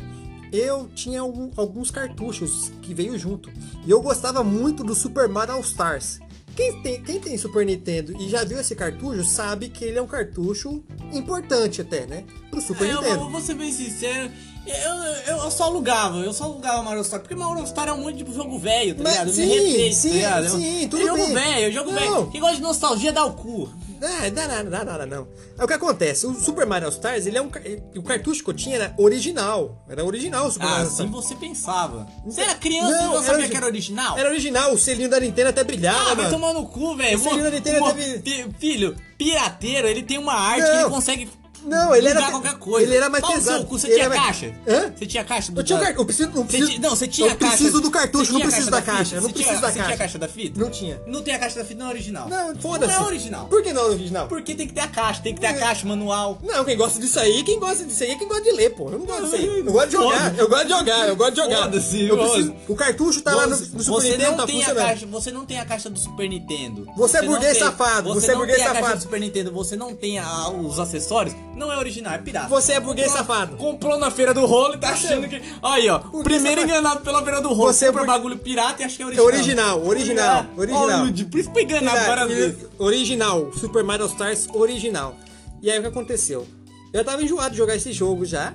Eu 0.50 0.88
tinha 0.94 1.20
alguns 1.20 1.90
cartuchos 1.90 2.72
que 2.80 2.94
veio 2.94 3.18
junto. 3.18 3.50
E 3.86 3.90
eu 3.90 4.00
gostava 4.00 4.42
muito 4.42 4.82
do 4.82 4.94
Super 4.94 5.28
Mario 5.28 5.54
All 5.54 5.60
Stars. 5.60 6.20
Quem 6.58 6.82
tem, 6.82 7.00
quem 7.00 7.20
tem 7.20 7.38
Super 7.38 7.64
Nintendo 7.64 8.20
e 8.20 8.28
já 8.28 8.42
viu 8.42 8.58
esse 8.58 8.74
cartucho 8.74 9.22
sabe 9.22 9.68
que 9.68 9.84
ele 9.84 9.96
é 9.96 10.02
um 10.02 10.08
cartucho 10.08 10.82
importante 11.12 11.82
até, 11.82 12.04
né? 12.04 12.24
Pro 12.50 12.60
Super 12.60 12.84
É, 12.88 12.92
eu, 12.94 12.96
Nintendo. 13.00 13.20
vou, 13.20 13.30
vou 13.30 13.40
ser 13.40 13.54
bem 13.54 13.70
sincero. 13.70 14.28
Eu, 14.70 15.36
eu, 15.36 15.50
só 15.50 15.64
alugava, 15.64 16.18
eu 16.18 16.32
só 16.32 16.44
alugava 16.44 16.82
Mario 16.82 17.02
Star, 17.04 17.20
porque 17.20 17.34
Mario 17.34 17.66
Star 17.66 17.88
é 17.88 17.92
um 17.92 18.02
monte 18.02 18.22
de 18.22 18.34
jogo 18.34 18.58
velho, 18.58 18.94
tá 18.94 19.02
Mas 19.02 19.12
ligado? 19.14 19.32
Sim, 19.32 19.46
me 19.46 19.54
respeito, 19.56 19.96
sim, 19.96 20.08
tá 20.08 20.14
ligado? 20.14 20.48
sim, 20.50 20.84
É 20.84 20.88
tudo 20.88 21.02
jogo 21.06 21.16
bem. 21.16 21.34
velho, 21.34 21.66
é 21.66 21.70
jogo 21.70 21.90
Não. 21.92 21.98
velho. 21.98 22.26
Quem 22.30 22.40
gosta 22.40 22.56
de 22.56 22.62
nostalgia 22.62 23.12
dá 23.12 23.24
o 23.24 23.32
cu. 23.32 23.70
É, 24.00 24.30
dá 24.30 24.46
nada, 24.46 24.70
dá 24.70 24.84
nada 24.84 25.06
não. 25.06 25.26
É 25.58 25.64
o 25.64 25.66
que 25.66 25.72
acontece, 25.72 26.24
o 26.26 26.32
Super 26.34 26.64
Mario 26.66 26.88
Stars, 26.88 27.26
ele 27.26 27.36
é 27.36 27.42
um. 27.42 27.50
O 27.96 28.02
cartucho 28.02 28.44
que 28.44 28.50
eu 28.50 28.54
tinha 28.54 28.76
era 28.76 28.94
original. 28.96 29.84
Era 29.88 30.04
original 30.04 30.46
o 30.46 30.50
Super 30.52 30.66
Ah, 30.66 30.70
Mario 30.70 30.86
assim 30.86 31.04
Stars. 31.06 31.24
você 31.26 31.34
pensava. 31.34 32.06
Você 32.24 32.40
era 32.42 32.54
criança 32.54 32.90
Não, 32.92 33.12
e 33.12 33.16
não 33.16 33.22
sabia 33.24 33.48
que 33.48 33.56
era 33.56 33.66
original? 33.66 34.16
Era 34.16 34.28
original, 34.28 34.72
o 34.72 34.78
selinho 34.78 35.08
da 35.10 35.18
Nintendo 35.18 35.48
até 35.48 35.64
brilhava, 35.64 36.12
Ah, 36.12 36.14
vai 36.14 36.30
tomar 36.30 36.52
no 36.52 36.66
cu, 36.66 36.94
velho. 36.94 37.16
Esse 37.16 37.24
menino 37.24 37.42
da 37.44 37.50
Nintendo 37.50 37.92
teve- 37.94 38.18
pi- 38.20 38.46
Filho, 38.60 38.96
pirateiro, 39.18 39.88
ele 39.88 40.02
tem 40.04 40.16
uma 40.18 40.34
arte 40.34 40.62
que 40.64 40.72
Não. 40.74 40.80
ele 40.82 40.90
consegue. 40.90 41.28
Não, 41.64 41.94
ele 41.94 42.08
era- 42.08 42.30
qualquer 42.30 42.54
coisa. 42.58 42.86
ele 42.86 42.96
era 42.96 43.08
mais 43.08 43.20
Pau 43.22 43.32
seu 43.32 43.40
pesado. 43.40 43.66
Você 43.68 43.86
Ele 43.86 43.94
tinha 43.96 44.08
mais- 44.08 44.22
caixa? 44.22 44.54
Hã? 44.66 44.92
Você 44.96 45.06
tinha 45.06 45.24
caixa 45.24 45.52
do 45.52 45.60
Eu 45.60 45.64
tinha 45.64 45.78
da-. 45.78 45.90
Eu 45.90 46.04
preciso, 46.04 46.28
não, 46.30 46.42
Você 46.42 46.44
preciso, 46.48 46.70
ti- 46.72 46.78
Não, 46.80 46.90
você 46.90 47.08
tinha 47.08 47.28
eu 47.28 47.36
caixa. 47.36 47.56
preciso 47.56 47.80
do 47.80 47.90
cartucho, 47.90 48.26
você 48.26 48.32
não 48.32 48.40
preciso 48.40 48.70
caixa 48.70 48.86
da 48.86 48.92
caixa. 48.92 49.16
Eu 49.16 49.20
não 49.22 49.28
Você 49.28 49.34
preciso 49.34 49.60
da 49.60 49.66
Você 49.68 49.72
tinha 49.72 49.84
a 49.84 49.86
caixa. 49.88 49.98
caixa 50.02 50.18
da 50.18 50.28
fita? 50.28 50.60
Não 50.60 50.70
tinha. 50.70 51.00
Não 51.06 51.22
tem 51.22 51.34
a 51.34 51.38
caixa 51.38 51.58
da 51.58 51.64
fita, 51.64 51.80
não 51.80 51.86
é 51.86 51.90
original. 51.92 52.28
Não, 52.28 52.56
foda-se. 52.56 52.92
Não 52.92 53.02
é 53.02 53.06
original. 53.06 53.46
Por 53.46 53.62
que 53.62 53.72
não 53.72 53.82
é 53.82 53.84
original? 53.86 54.28
Porque 54.28 54.54
tem 54.54 54.66
que 54.66 54.72
ter 54.72 54.80
a 54.80 54.88
caixa, 54.88 55.22
tem 55.22 55.34
que 55.34 55.40
ter 55.40 55.46
a 55.48 55.54
caixa, 55.54 55.86
manual. 55.86 56.38
Não, 56.42 56.64
quem 56.64 56.76
gosta 56.76 56.98
disso 57.00 57.18
aí, 57.20 57.42
quem 57.42 57.58
gosta 57.58 57.84
disso 57.84 58.02
aí 58.02 58.10
é 58.12 58.14
quem 58.16 58.28
gosta 58.28 58.42
de 58.44 58.52
ler, 58.52 58.70
pô. 58.70 58.90
Eu 58.90 58.98
não 58.98 59.06
gosto 59.06 59.24
disso 59.24 59.36
aí. 59.36 59.58
Eu 59.58 59.72
gosto 59.72 59.86
de 59.88 59.92
jogar. 59.92 60.38
Eu 60.38 60.48
gosto 60.48 60.64
de 60.64 60.70
jogar, 60.70 61.08
eu 61.08 61.16
gosto 61.16 61.30
de 61.34 61.36
jogar. 61.42 61.62
Foda-se, 61.64 62.06
Eu 62.08 62.56
O 62.68 62.74
cartucho 62.76 63.20
tá 63.22 63.34
lá 63.34 63.46
no, 63.46 63.56
Super 63.56 63.82
você 63.84 64.10
Nintendo, 64.10 64.30
não 64.30 64.36
tá 64.36 64.46
funcionando. 64.46 64.76
caixa, 64.86 65.06
você 65.06 65.30
não 65.30 65.44
tem 65.46 65.58
a 65.60 65.64
caixa 65.64 65.90
do 65.90 65.98
Super 65.98 66.28
Nintendo. 66.28 66.86
Você 66.96 67.18
é 67.18 67.22
não 67.22 67.28
burguês 67.32 67.58
safado, 67.58 68.08
Você, 68.14 68.20
você 68.20 68.26
é 68.26 68.30
não 68.32 68.38
burguês 68.38 68.58
tem 68.58 68.66
a 68.66 68.68
caixa 68.70 68.80
safado. 68.82 68.98
do 68.98 69.02
Super 69.02 69.20
Nintendo, 69.20 69.52
você 69.52 69.76
não 69.76 69.94
tem 69.94 70.18
os 70.60 70.78
acessórios, 70.78 71.34
não 71.56 71.72
é 71.72 71.76
original, 71.78 72.14
é 72.14 72.18
pirata. 72.18 72.48
Você 72.48 72.72
é 72.72 72.80
burguês 72.80 73.08
Comprou- 73.08 73.26
safado. 73.26 73.56
Comprou 73.56 73.98
na 73.98 74.10
feira 74.10 74.32
do 74.32 74.46
rolo 74.46 74.74
e 74.74 74.78
tá 74.78 74.90
achando 74.90 75.28
que. 75.28 75.40
Aí, 75.62 75.88
ó. 75.88 75.98
Primeiro 75.98 76.60
safado. 76.60 76.62
enganado 76.78 77.00
pela 77.00 77.22
feira 77.22 77.40
do 77.40 77.48
rolo. 77.48 77.72
Você 77.72 77.86
é 77.86 77.92
burguês- 77.92 78.06
bagulho 78.06 78.38
pirata 78.38 78.82
e 78.82 78.84
acha 78.84 78.96
que 78.96 79.02
é 79.02 79.04
É 79.04 79.20
original. 79.20 79.84
original, 79.84 79.84
original, 79.86 80.46
Ó, 80.56 80.60
original. 80.60 81.04
Lud, 81.04 81.24
por 81.26 81.40
isso 81.40 81.50
foi 81.52 81.62
enganado 81.64 82.06
várias 82.06 82.28
vezes. 82.28 82.66
Original, 82.78 83.52
Super 83.54 83.82
Mario 83.84 84.06
Stars 84.06 84.46
original. 84.52 85.16
E 85.62 85.70
aí 85.70 85.78
o 85.78 85.82
que 85.82 85.88
aconteceu? 85.88 86.46
Eu 86.92 87.04
tava 87.04 87.22
enjoado 87.22 87.50
de 87.50 87.56
jogar 87.56 87.74
esse 87.76 87.92
jogo 87.92 88.24
já. 88.24 88.54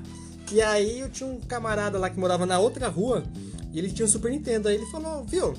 E 0.51 0.61
aí 0.61 0.99
eu 0.99 1.09
tinha 1.09 1.27
um 1.29 1.39
camarada 1.41 1.97
lá 1.99 2.09
que 2.09 2.19
morava 2.19 2.45
na 2.45 2.59
outra 2.59 2.87
rua. 2.87 3.23
E 3.73 3.79
ele 3.79 3.91
tinha 3.91 4.05
um 4.05 4.09
Super 4.09 4.31
Nintendo. 4.31 4.67
Aí 4.69 4.75
ele 4.75 4.85
falou, 4.87 5.23
viu? 5.23 5.53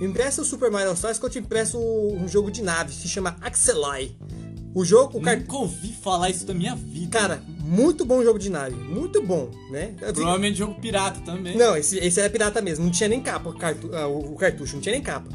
Me 0.00 0.06
empresta 0.06 0.42
o 0.42 0.44
Super 0.44 0.70
Mario 0.70 0.92
Stars 0.94 1.18
que 1.18 1.24
eu 1.24 1.30
te 1.30 1.38
empresto 1.38 1.78
um 1.78 2.26
jogo 2.26 2.50
de 2.50 2.62
nave. 2.62 2.92
Se 2.92 3.06
chama 3.08 3.36
Axelai. 3.40 4.10
O 4.74 4.84
jogo, 4.84 5.18
o 5.18 5.20
car... 5.20 5.38
Nunca 5.38 5.56
ouvi 5.56 5.88
falar 5.92 6.30
isso 6.30 6.46
da 6.46 6.54
minha 6.54 6.74
vida. 6.74 7.18
Cara, 7.18 7.42
muito 7.60 8.04
bom 8.04 8.22
jogo 8.22 8.38
de 8.38 8.48
nave. 8.50 8.74
Muito 8.74 9.22
bom, 9.22 9.50
né? 9.70 9.92
Eu- 10.00 10.12
Provavelmente 10.14 10.56
jogo 10.58 10.74
pirata 10.80 11.20
também. 11.20 11.56
Não, 11.56 11.76
esse, 11.76 11.98
esse 11.98 12.18
era 12.18 12.30
pirata 12.30 12.62
mesmo. 12.62 12.84
Não 12.84 12.90
tinha 12.92 13.08
nem 13.08 13.20
capa 13.20 13.50
o, 13.50 13.54
cartu... 13.54 13.90
ah, 13.94 14.06
o 14.06 14.34
cartucho. 14.34 14.74
Não 14.74 14.80
tinha 14.80 14.94
nem 14.94 15.02
capa. 15.02 15.28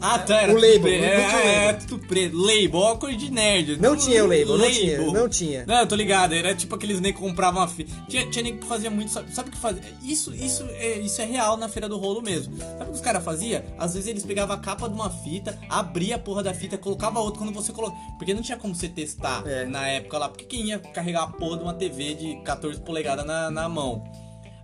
Ah, 0.00 0.18
tá. 0.18 0.42
Era 0.42 0.52
O 0.52 0.54
tudo 0.56 0.66
label, 0.66 0.98
não 1.00 1.06
É, 1.06 1.16
tinha 1.28 1.36
o 1.36 1.40
é, 1.40 1.66
label. 1.66 1.86
tudo 1.86 2.06
preto. 2.06 2.36
Label, 2.36 2.74
ó, 2.74 2.96
coisa 2.96 3.16
de 3.18 3.30
nerd. 3.32 3.76
Não 3.80 3.96
tinha 3.96 4.24
o 4.24 4.28
label, 4.28 4.46
não 4.46 4.56
Label. 4.56 4.70
tinha, 4.72 4.98
não 5.12 5.28
tinha. 5.28 5.66
Não, 5.66 5.74
eu 5.80 5.86
tô 5.86 5.94
ligado. 5.96 6.34
Era 6.34 6.54
tipo 6.54 6.74
aqueles 6.74 7.00
nem 7.00 7.12
que 7.12 7.18
compravam 7.18 7.62
a 7.62 7.68
fita. 7.68 7.92
Tinha, 8.08 8.30
tinha 8.30 8.42
nem 8.42 8.56
que 8.56 8.64
fazia 8.66 8.90
muito. 8.90 9.10
Sabe, 9.10 9.34
sabe 9.34 9.48
o 9.48 9.52
que 9.52 9.58
fazia? 9.58 9.82
Isso, 10.02 10.34
isso, 10.34 10.64
é, 10.70 10.98
isso 10.98 11.20
é 11.20 11.24
real 11.24 11.56
na 11.56 11.68
feira 11.68 11.88
do 11.88 11.96
rolo 11.98 12.22
mesmo. 12.22 12.56
Sabe 12.58 12.82
o 12.82 12.86
que 12.86 12.92
os 12.92 13.00
caras 13.00 13.24
faziam? 13.24 13.62
Às 13.78 13.94
vezes 13.94 14.08
eles 14.08 14.24
pegavam 14.24 14.54
a 14.54 14.58
capa 14.58 14.88
de 14.88 14.94
uma 14.94 15.10
fita, 15.10 15.58
abria 15.68 16.14
a 16.14 16.18
porra 16.18 16.42
da 16.42 16.54
fita, 16.54 16.78
colocava 16.78 17.18
outra 17.20 17.38
quando 17.40 17.52
você 17.52 17.72
colocava. 17.72 18.00
Porque 18.18 18.32
não 18.32 18.42
tinha 18.42 18.56
como 18.58 18.74
você 18.74 18.88
testar 18.88 19.42
É. 19.46 19.64
na 19.66 19.88
época 19.88 20.16
lá. 20.18 20.28
Porque 20.28 20.44
quem 20.44 20.66
ia 20.68 20.78
carregar 20.78 21.22
a 21.24 21.26
porra 21.28 21.56
de 21.58 21.62
uma 21.64 21.74
TV 21.74 22.14
de 22.14 22.36
14 22.44 22.80
polegadas 22.80 23.26
na, 23.26 23.50
na 23.50 23.68
mão? 23.68 24.04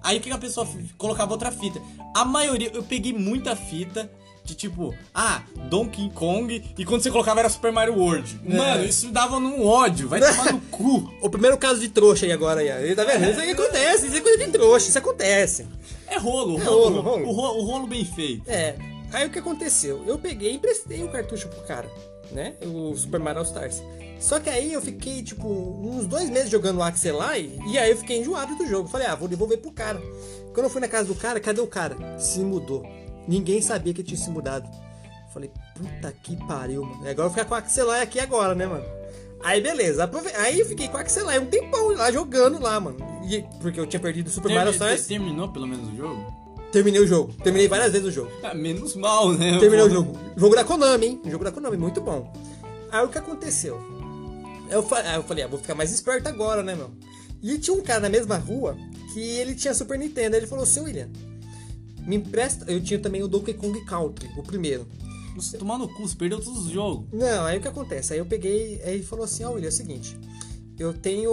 Aí 0.02 0.18
o 0.18 0.20
que 0.20 0.30
a 0.30 0.36
pessoa 0.38 0.68
colocava 0.98 1.32
outra 1.32 1.50
fita? 1.50 1.80
A 2.14 2.24
maioria, 2.26 2.70
eu 2.74 2.82
peguei 2.82 3.12
muita 3.12 3.56
fita 3.56 4.10
de 4.44 4.54
tipo, 4.54 4.94
ah, 5.14 5.42
Donkey 5.70 6.10
Kong, 6.10 6.62
e 6.76 6.84
quando 6.84 7.02
você 7.02 7.10
colocava 7.10 7.40
era 7.40 7.48
Super 7.48 7.72
Mario 7.72 7.94
World. 7.98 8.38
É. 8.46 8.54
Mano, 8.54 8.84
isso 8.84 9.10
dava 9.10 9.40
num 9.40 9.66
ódio, 9.66 10.06
vai 10.08 10.20
tomar 10.20 10.52
no 10.52 10.60
cu. 10.60 11.12
O 11.24 11.30
primeiro 11.30 11.56
caso 11.56 11.80
de 11.80 11.88
trouxa 11.88 12.26
aí 12.26 12.32
agora, 12.32 12.60
aí. 12.60 12.94
Tá 12.94 13.04
vendo? 13.04 13.30
Isso 13.30 13.40
aí 13.40 13.50
acontece, 13.50 14.06
isso 14.06 14.16
é 14.16 14.20
coisa 14.20 14.44
de 14.44 14.50
trouxa, 14.50 14.88
isso 14.88 14.98
acontece. 14.98 15.66
É 16.06 16.18
rolo, 16.18 16.60
É 16.60 16.64
rolo, 16.64 17.00
rolo, 17.00 17.00
rolo. 17.00 17.26
O, 17.26 17.32
rolo, 17.32 17.60
o 17.60 17.64
rolo 17.64 17.86
bem 17.86 18.04
feito. 18.04 18.42
É. 18.46 18.76
Aí 19.10 19.26
o 19.26 19.30
que 19.30 19.38
aconteceu? 19.38 20.04
Eu 20.06 20.18
peguei 20.18 20.52
e 20.52 20.56
emprestei 20.56 21.02
o 21.02 21.08
cartucho 21.08 21.48
pro 21.48 21.62
cara, 21.62 21.90
né? 22.30 22.54
O 22.62 22.94
Super 22.94 23.20
Mario 23.20 23.38
All 23.40 23.46
Stars. 23.46 23.82
Só 24.20 24.38
que 24.38 24.50
aí 24.50 24.72
eu 24.72 24.82
fiquei, 24.82 25.22
tipo, 25.22 25.48
uns 25.48 26.06
dois 26.06 26.28
meses 26.30 26.50
jogando 26.50 26.78
o 26.78 26.82
Axelai 26.82 27.50
e 27.66 27.78
aí 27.78 27.90
eu 27.90 27.96
fiquei 27.96 28.18
enjoado 28.20 28.54
do 28.56 28.66
jogo. 28.66 28.88
Falei, 28.88 29.06
ah, 29.06 29.14
vou 29.14 29.28
devolver 29.28 29.58
pro 29.58 29.70
cara. 29.72 30.00
Quando 30.52 30.64
eu 30.66 30.70
fui 30.70 30.80
na 30.80 30.88
casa 30.88 31.08
do 31.08 31.14
cara, 31.14 31.40
cadê 31.40 31.60
o 31.60 31.66
cara? 31.66 31.96
Se 32.18 32.40
mudou. 32.40 32.84
Ninguém 33.26 33.60
sabia 33.62 33.94
que 33.94 34.02
tinha 34.02 34.18
se 34.18 34.30
mudado. 34.30 34.68
Falei, 35.32 35.50
puta 35.76 36.12
que 36.22 36.36
pariu, 36.46 36.82
mano. 36.84 36.96
Agora 37.00 37.10
eu 37.10 37.16
vou 37.16 37.30
ficar 37.30 37.44
com 37.44 37.54
o 37.54 37.56
Axelai 37.58 38.02
aqui 38.02 38.20
agora, 38.20 38.54
né, 38.54 38.66
mano? 38.66 38.84
Aí 39.42 39.60
beleza, 39.60 40.08
aí 40.38 40.60
eu 40.60 40.64
fiquei 40.66 40.88
com 40.88 40.96
o 40.96 41.00
Axelai 41.00 41.38
um 41.38 41.46
tempão 41.46 41.88
lá 41.94 42.10
jogando 42.10 42.58
lá, 42.62 42.78
mano. 42.80 42.96
E- 43.28 43.44
porque 43.60 43.78
eu 43.78 43.86
tinha 43.86 44.00
perdido 44.00 44.28
o 44.28 44.30
Super 44.30 44.54
Mario 44.54 44.72
Stars. 44.72 45.06
terminou 45.06 45.48
pelo 45.50 45.66
menos 45.66 45.92
o 45.92 45.96
jogo? 45.96 46.32
Terminei 46.72 47.00
o 47.00 47.06
jogo. 47.06 47.32
Terminei 47.42 47.68
várias 47.68 47.92
vezes 47.92 48.08
o 48.08 48.10
jogo. 48.10 48.30
Ah, 48.42 48.54
menos 48.54 48.96
mal, 48.96 49.32
né? 49.32 49.58
Terminei 49.58 49.84
o 49.84 49.90
jogo. 49.90 50.18
Jogo 50.36 50.54
da 50.56 50.64
Konami, 50.64 51.06
hein? 51.06 51.22
Jogo 51.26 51.44
da 51.44 51.52
Konami, 51.52 51.76
muito 51.76 52.00
bom. 52.00 52.32
Aí 52.90 53.04
o 53.04 53.08
que 53.08 53.18
aconteceu? 53.18 53.80
Eu, 54.70 54.82
eu 55.14 55.22
falei, 55.22 55.42
ah, 55.44 55.48
vou 55.48 55.58
ficar 55.58 55.74
mais 55.74 55.92
esperto 55.92 56.28
agora, 56.28 56.62
né, 56.62 56.74
meu? 56.74 56.90
E 57.42 57.58
tinha 57.58 57.76
um 57.76 57.82
cara 57.82 58.00
na 58.00 58.08
mesma 58.08 58.36
rua 58.38 58.76
que 59.12 59.20
ele 59.20 59.54
tinha 59.54 59.74
Super 59.74 59.98
Nintendo. 59.98 60.34
Aí 60.36 60.40
ele 60.40 60.46
falou, 60.48 60.64
seu 60.64 60.84
William, 60.84 61.10
me 62.06 62.16
empresta. 62.16 62.70
Eu 62.70 62.82
tinha 62.82 62.98
também 62.98 63.22
o 63.22 63.28
Donkey 63.28 63.54
Kong 63.54 63.84
Country, 63.84 64.28
o 64.36 64.42
primeiro. 64.42 64.86
Você 65.36 65.58
tomar 65.58 65.78
no 65.78 65.88
cu, 65.88 66.06
você 66.06 66.14
perdeu 66.14 66.40
todos 66.40 66.66
os 66.66 66.70
jogos. 66.70 67.06
Não, 67.12 67.44
aí 67.44 67.58
o 67.58 67.60
que 67.60 67.66
acontece? 67.66 68.12
Aí 68.12 68.18
eu 68.20 68.26
peguei, 68.26 68.80
aí 68.84 68.94
ele 68.94 69.02
falou 69.02 69.24
assim, 69.24 69.42
ó, 69.42 69.50
William, 69.50 69.66
é 69.66 69.68
o 69.68 69.72
seguinte. 69.72 70.16
Eu 70.78 70.92
tenho. 70.92 71.30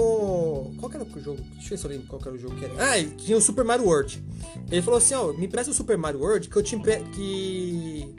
Qual 0.78 0.90
que 0.90 0.98
era 0.98 1.06
o 1.06 1.20
jogo? 1.20 1.42
Deixa 1.54 1.66
eu 1.66 1.70
ver 1.70 1.78
se 1.78 1.86
eu 1.86 1.90
lembro 1.90 2.08
qual 2.08 2.22
que 2.22 2.28
era 2.28 2.38
o 2.38 2.40
jogo 2.40 2.56
que 2.56 2.66
era. 2.66 2.74
Ah, 2.76 3.04
tinha 3.18 3.36
o 3.38 3.42
Super 3.42 3.66
Mario 3.66 3.86
World. 3.86 4.24
Ele 4.70 4.82
falou 4.82 4.98
assim, 5.00 5.16
ó, 5.16 5.34
me 5.34 5.46
empresta 5.48 5.72
o 5.72 5.74
Super 5.74 5.98
Mario 5.98 6.20
World 6.20 6.48
que 6.48 6.56
eu 6.56 6.62
te 6.64 6.76
empre... 6.76 7.04
que. 7.16 8.16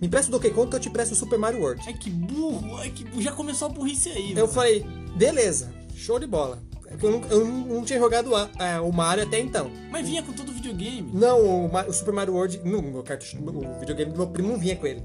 Me 0.00 0.06
empresta 0.06 0.30
o 0.30 0.32
Donkey 0.32 0.50
Kong 0.50 0.68
que 0.70 0.76
eu 0.76 0.80
te 0.80 0.88
empresto 0.88 1.14
o 1.14 1.16
Super 1.16 1.38
Mario 1.38 1.60
World. 1.60 1.82
Ai, 1.86 1.94
que 1.94 2.10
burro. 2.10 2.76
Ai, 2.76 2.90
que... 2.90 3.22
Já 3.22 3.32
começou 3.32 3.68
a 3.68 3.70
burrice 3.70 4.08
aí, 4.10 4.30
Eu 4.30 4.36
mano. 4.36 4.48
falei, 4.48 4.84
beleza, 5.14 5.72
show 5.94 6.18
de 6.18 6.26
bola. 6.26 6.62
É 7.00 7.06
Eu 7.06 7.10
não, 7.10 7.28
eu 7.30 7.44
não, 7.46 7.84
tinha 7.84 7.98
jogado 7.98 8.34
a- 8.34 8.48
é, 8.58 8.80
o 8.80 8.92
Mario 8.92 9.24
até 9.24 9.38
então. 9.40 9.70
Mas 9.90 10.06
vinha 10.08 10.22
com 10.22 10.32
todo 10.32 10.50
o 10.50 10.52
videogame. 10.52 11.10
Não, 11.12 11.40
o, 11.40 11.66
o 11.88 11.92
Super 11.92 12.12
Mario 12.12 12.34
World. 12.34 12.60
Não, 12.64 12.78
o 12.98 13.02
cartucho, 13.02 13.36
o 13.38 13.78
videogame 13.80 14.12
do 14.12 14.18
meu 14.18 14.26
primo 14.28 14.48
não 14.50 14.58
vinha 14.58 14.76
com 14.76 14.86
ele. 14.86 15.02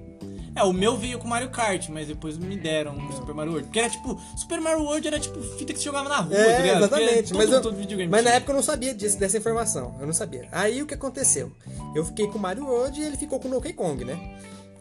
É, 0.55 0.63
o 0.63 0.73
meu 0.73 0.97
veio 0.97 1.19
com 1.19 1.27
Mario 1.27 1.51
Kart, 1.51 1.87
mas 1.89 2.07
depois 2.07 2.35
me 2.35 2.57
deram 2.57 2.93
um 2.97 3.11
Super 3.11 3.35
Mario 3.35 3.51
World. 3.51 3.67
Porque 3.67 3.79
era 3.79 3.89
tipo, 3.91 4.19
Super 4.35 4.59
Mario 4.59 4.83
World 4.85 5.07
era 5.07 5.19
tipo 5.19 5.39
fita 5.39 5.71
que 5.71 5.77
você 5.77 5.85
jogava 5.85 6.09
na 6.09 6.17
rua, 6.17 6.35
tá 6.35 6.41
É, 6.41 6.61
ligado? 6.61 6.79
Porque 6.89 6.95
exatamente. 7.03 7.27
Todo, 7.29 7.37
mas 7.37 7.51
eu- 7.51 7.61
todo 7.61 8.09
mas 8.09 8.23
na 8.23 8.31
época 8.31 8.51
eu 8.51 8.55
não 8.55 8.63
sabia 8.63 8.91
disso, 8.93 9.19
dessa 9.19 9.37
informação. 9.37 9.95
Eu 9.99 10.07
não 10.07 10.13
sabia. 10.13 10.47
Aí 10.51 10.81
o 10.81 10.87
que 10.87 10.95
aconteceu? 10.95 11.51
Eu 11.93 12.03
fiquei 12.03 12.25
com 12.27 12.39
o 12.39 12.41
Mario 12.41 12.65
World 12.65 12.99
e 12.99 13.03
ele 13.03 13.15
ficou 13.17 13.39
com 13.39 13.47
o 13.47 13.51
Donkey 13.51 13.73
Kong, 13.73 14.03
né? 14.03 14.17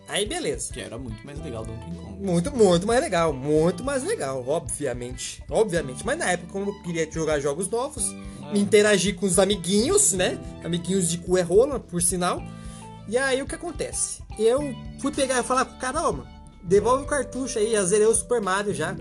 Aí 0.09 0.27
beleza. 0.27 0.73
Que 0.73 0.81
era 0.81 0.97
muito 0.99 1.25
mais 1.25 1.39
legal 1.43 1.65
do 1.65 1.73
Donkey 1.73 1.95
Kong. 1.97 2.25
Muito, 2.25 2.57
muito 2.57 2.87
mais 2.87 3.01
legal. 3.01 3.33
Muito 3.33 3.85
mais 3.85 4.03
legal, 4.05 4.45
obviamente. 4.47 5.43
Obviamente. 5.51 6.05
Mas 6.05 6.19
na 6.19 6.31
época, 6.31 6.53
como 6.53 6.71
eu 6.71 6.83
queria 6.83 7.11
jogar 7.11 7.41
jogos 7.41 7.69
novos, 7.69 8.13
me 8.53 8.61
interagir 8.61 9.17
com 9.17 9.27
os 9.27 9.39
amiguinhos, 9.39 10.13
né? 10.13 10.39
Amiguinhos 10.65 11.09
de 11.09 11.19
cu 11.19 11.37
é 11.37 11.43
rola, 11.43 11.81
por 11.81 12.03
sinal. 12.03 12.43
E 13.09 13.17
aí 13.17 13.41
o 13.43 13.47
que 13.47 13.55
acontece? 13.55 14.21
Eu 14.39 14.75
fui 15.01 15.13
pegar 15.13 15.41
e 15.41 15.43
falar 15.43 15.65
com 15.65 15.77
o 15.77 15.79
cara, 15.79 16.09
ó, 16.09 16.13
mano, 16.13 16.29
devolve 16.63 17.05
o 17.05 17.07
cartucho 17.07 17.59
aí, 17.59 17.73
já 17.73 17.85
zerei 17.85 18.07
o 18.07 18.15
Super 18.15 18.41
Mario 18.41 18.75
já. 18.75 18.97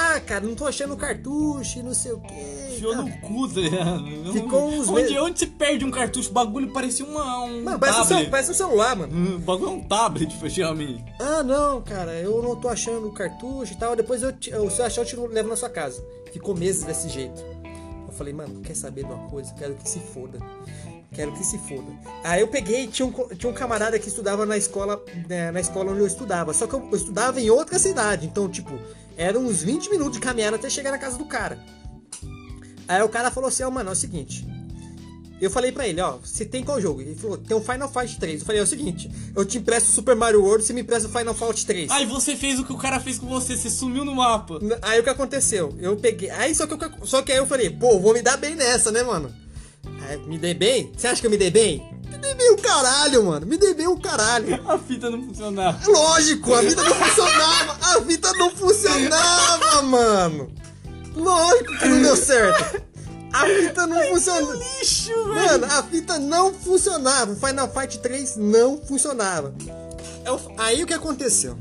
Ah, 0.00 0.20
cara, 0.20 0.40
não 0.44 0.54
tô 0.54 0.66
achando 0.66 0.94
o 0.94 0.96
cartucho 0.96 1.78
e 1.78 1.82
não 1.82 1.92
sei 1.94 2.12
o 2.12 2.20
quê. 2.20 2.68
Enfiou 2.74 2.94
no 2.96 3.10
cu, 3.18 3.48
tá 3.48 3.60
ligado? 3.60 4.32
Ficou 4.32 4.68
uns 4.68 4.88
onde, 4.88 5.02
meses- 5.02 5.16
onde 5.18 5.38
você 5.40 5.46
perde 5.46 5.84
um 5.84 5.90
cartucho? 5.90 6.30
O 6.30 6.32
bagulho 6.32 6.72
parecia 6.72 7.04
uma, 7.04 7.44
um 7.44 7.64
Mano, 7.64 7.78
parece 7.78 7.98
um, 7.98 8.02
tablet. 8.02 8.20
cel- 8.22 8.30
parece 8.30 8.50
um 8.50 8.54
celular, 8.54 8.96
mano. 8.96 9.12
Hum, 9.14 9.36
O 9.36 9.38
bagulho 9.40 9.70
é 9.70 9.72
um 9.74 9.80
tablet, 9.82 10.36
praticamente. 10.38 11.04
Ah, 11.20 11.42
não, 11.42 11.82
cara, 11.82 12.12
eu 12.14 12.40
não 12.42 12.54
tô 12.56 12.68
achando 12.68 13.08
o 13.08 13.12
cartucho 13.12 13.72
e 13.72 13.76
tal. 13.76 13.96
Depois 13.96 14.22
eu, 14.22 14.32
eu 14.48 14.70
se 14.70 14.80
eu 14.80 14.86
achar, 14.86 15.02
eu 15.02 15.06
te 15.06 15.16
levo 15.16 15.48
na 15.48 15.56
sua 15.56 15.68
casa. 15.70 16.02
Ficou 16.32 16.56
meses 16.56 16.84
desse 16.84 17.08
jeito. 17.08 17.42
Eu 18.06 18.12
falei, 18.12 18.32
mano, 18.32 18.60
quer 18.60 18.74
saber 18.74 19.04
de 19.04 19.12
uma 19.12 19.28
coisa? 19.28 19.52
Quero 19.54 19.74
que 19.74 19.88
se 19.88 19.98
foda. 19.98 20.38
Quero 21.12 21.32
que 21.32 21.44
se 21.44 21.58
foda. 21.58 21.86
Aí 22.22 22.40
eu 22.42 22.48
peguei, 22.48 22.86
tinha 22.86 23.06
um, 23.06 23.10
co- 23.10 23.34
tinha 23.34 23.50
um 23.50 23.54
camarada 23.54 23.98
que 23.98 24.08
estudava 24.08 24.44
na 24.46 24.56
escola, 24.56 25.02
né, 25.28 25.50
na 25.50 25.60
escola 25.60 25.90
onde 25.90 26.00
eu 26.00 26.06
estudava. 26.06 26.52
Só 26.52 26.66
que 26.66 26.74
eu, 26.74 26.86
eu 26.90 26.96
estudava 26.96 27.40
em 27.40 27.48
outra 27.50 27.78
cidade. 27.78 28.26
Então, 28.26 28.48
tipo, 28.48 28.78
eram 29.18 29.44
uns 29.44 29.62
20 29.62 29.90
minutos 29.90 30.14
de 30.14 30.20
caminhada 30.20 30.56
até 30.56 30.70
chegar 30.70 30.90
na 30.90 30.98
casa 30.98 31.18
do 31.18 31.26
cara. 31.26 31.58
Aí 32.86 33.02
o 33.02 33.08
cara 33.08 33.30
falou 33.30 33.48
assim, 33.48 33.62
ó, 33.64 33.70
mano, 33.70 33.90
é 33.90 33.92
o 33.92 33.96
seguinte. 33.96 34.46
Eu 35.40 35.50
falei 35.50 35.70
pra 35.70 35.86
ele, 35.86 36.00
ó, 36.00 36.16
você 36.16 36.44
tem 36.44 36.64
qual 36.64 36.80
jogo? 36.80 37.00
Ele 37.00 37.14
falou, 37.14 37.36
tem 37.38 37.56
o 37.56 37.60
Final 37.60 37.88
Fight 37.92 38.18
3. 38.18 38.40
Eu 38.40 38.46
falei, 38.46 38.60
é 38.60 38.64
o 38.64 38.66
seguinte, 38.66 39.08
eu 39.36 39.44
te 39.44 39.58
empresto 39.58 39.88
o 39.90 39.92
Super 39.92 40.16
Mario 40.16 40.42
World, 40.42 40.64
você 40.64 40.72
me 40.72 40.80
empresta 40.80 41.08
o 41.08 41.12
Final 41.12 41.32
Fight 41.34 41.64
3. 41.66 41.90
Aí 41.92 42.06
você 42.06 42.34
fez 42.34 42.58
o 42.58 42.64
que 42.64 42.72
o 42.72 42.76
cara 42.78 42.98
fez 42.98 43.18
com 43.18 43.26
você, 43.28 43.56
você 43.56 43.70
sumiu 43.70 44.04
no 44.04 44.16
mapa. 44.16 44.58
Aí 44.82 44.98
o 44.98 45.04
que 45.04 45.10
aconteceu? 45.10 45.76
Eu 45.78 45.96
peguei. 45.96 46.30
Aí 46.30 46.54
só 46.54 46.66
que, 46.66 46.74
eu- 46.74 47.06
só 47.06 47.22
que 47.22 47.30
aí 47.30 47.38
eu 47.38 47.46
falei, 47.46 47.70
pô, 47.70 48.00
vou 48.00 48.14
me 48.14 48.22
dar 48.22 48.36
bem 48.36 48.56
nessa, 48.56 48.90
né, 48.90 49.02
mano? 49.04 49.32
Aí, 50.08 50.16
me 50.26 50.38
dei 50.38 50.54
bem? 50.54 50.90
Você 50.96 51.06
acha 51.06 51.20
que 51.20 51.26
eu 51.26 51.30
me 51.30 51.36
dei 51.38 51.50
bem? 51.50 51.82
Bem 52.20 52.52
o 52.52 52.56
caralho, 52.58 53.24
mano. 53.24 53.46
Me 53.46 53.56
dei 53.56 53.74
bem 53.74 53.88
o 53.88 53.98
caralho. 53.98 54.60
A 54.70 54.78
fita 54.78 55.10
não 55.10 55.22
funcionava. 55.24 55.80
Lógico, 55.90 56.54
a 56.54 56.60
vida 56.62 56.82
não 56.82 56.94
funcionava. 56.94 57.76
A 57.82 57.98
vida 58.00 58.32
não 58.34 58.50
funcionava, 58.50 59.82
mano. 59.82 60.52
Lógico 61.16 61.78
que 61.78 61.88
não 61.88 62.02
deu 62.02 62.16
certo. 62.16 62.82
A 63.32 63.44
fita 63.44 63.86
não 63.86 64.02
funcionava. 64.08 64.54
Lixo, 64.54 65.12
velho. 65.12 65.34
Mano, 65.34 65.64
a 65.66 65.82
fita 65.82 66.18
não 66.18 66.54
funcionava. 66.54 67.32
O 67.32 67.36
Final 67.36 67.68
Fight 67.72 67.98
3 67.98 68.36
não 68.36 68.78
funcionava. 68.80 69.52
Eu- 70.24 70.40
aí 70.58 70.82
o 70.82 70.86
que 70.86 70.94
aconteceu? 70.94 71.58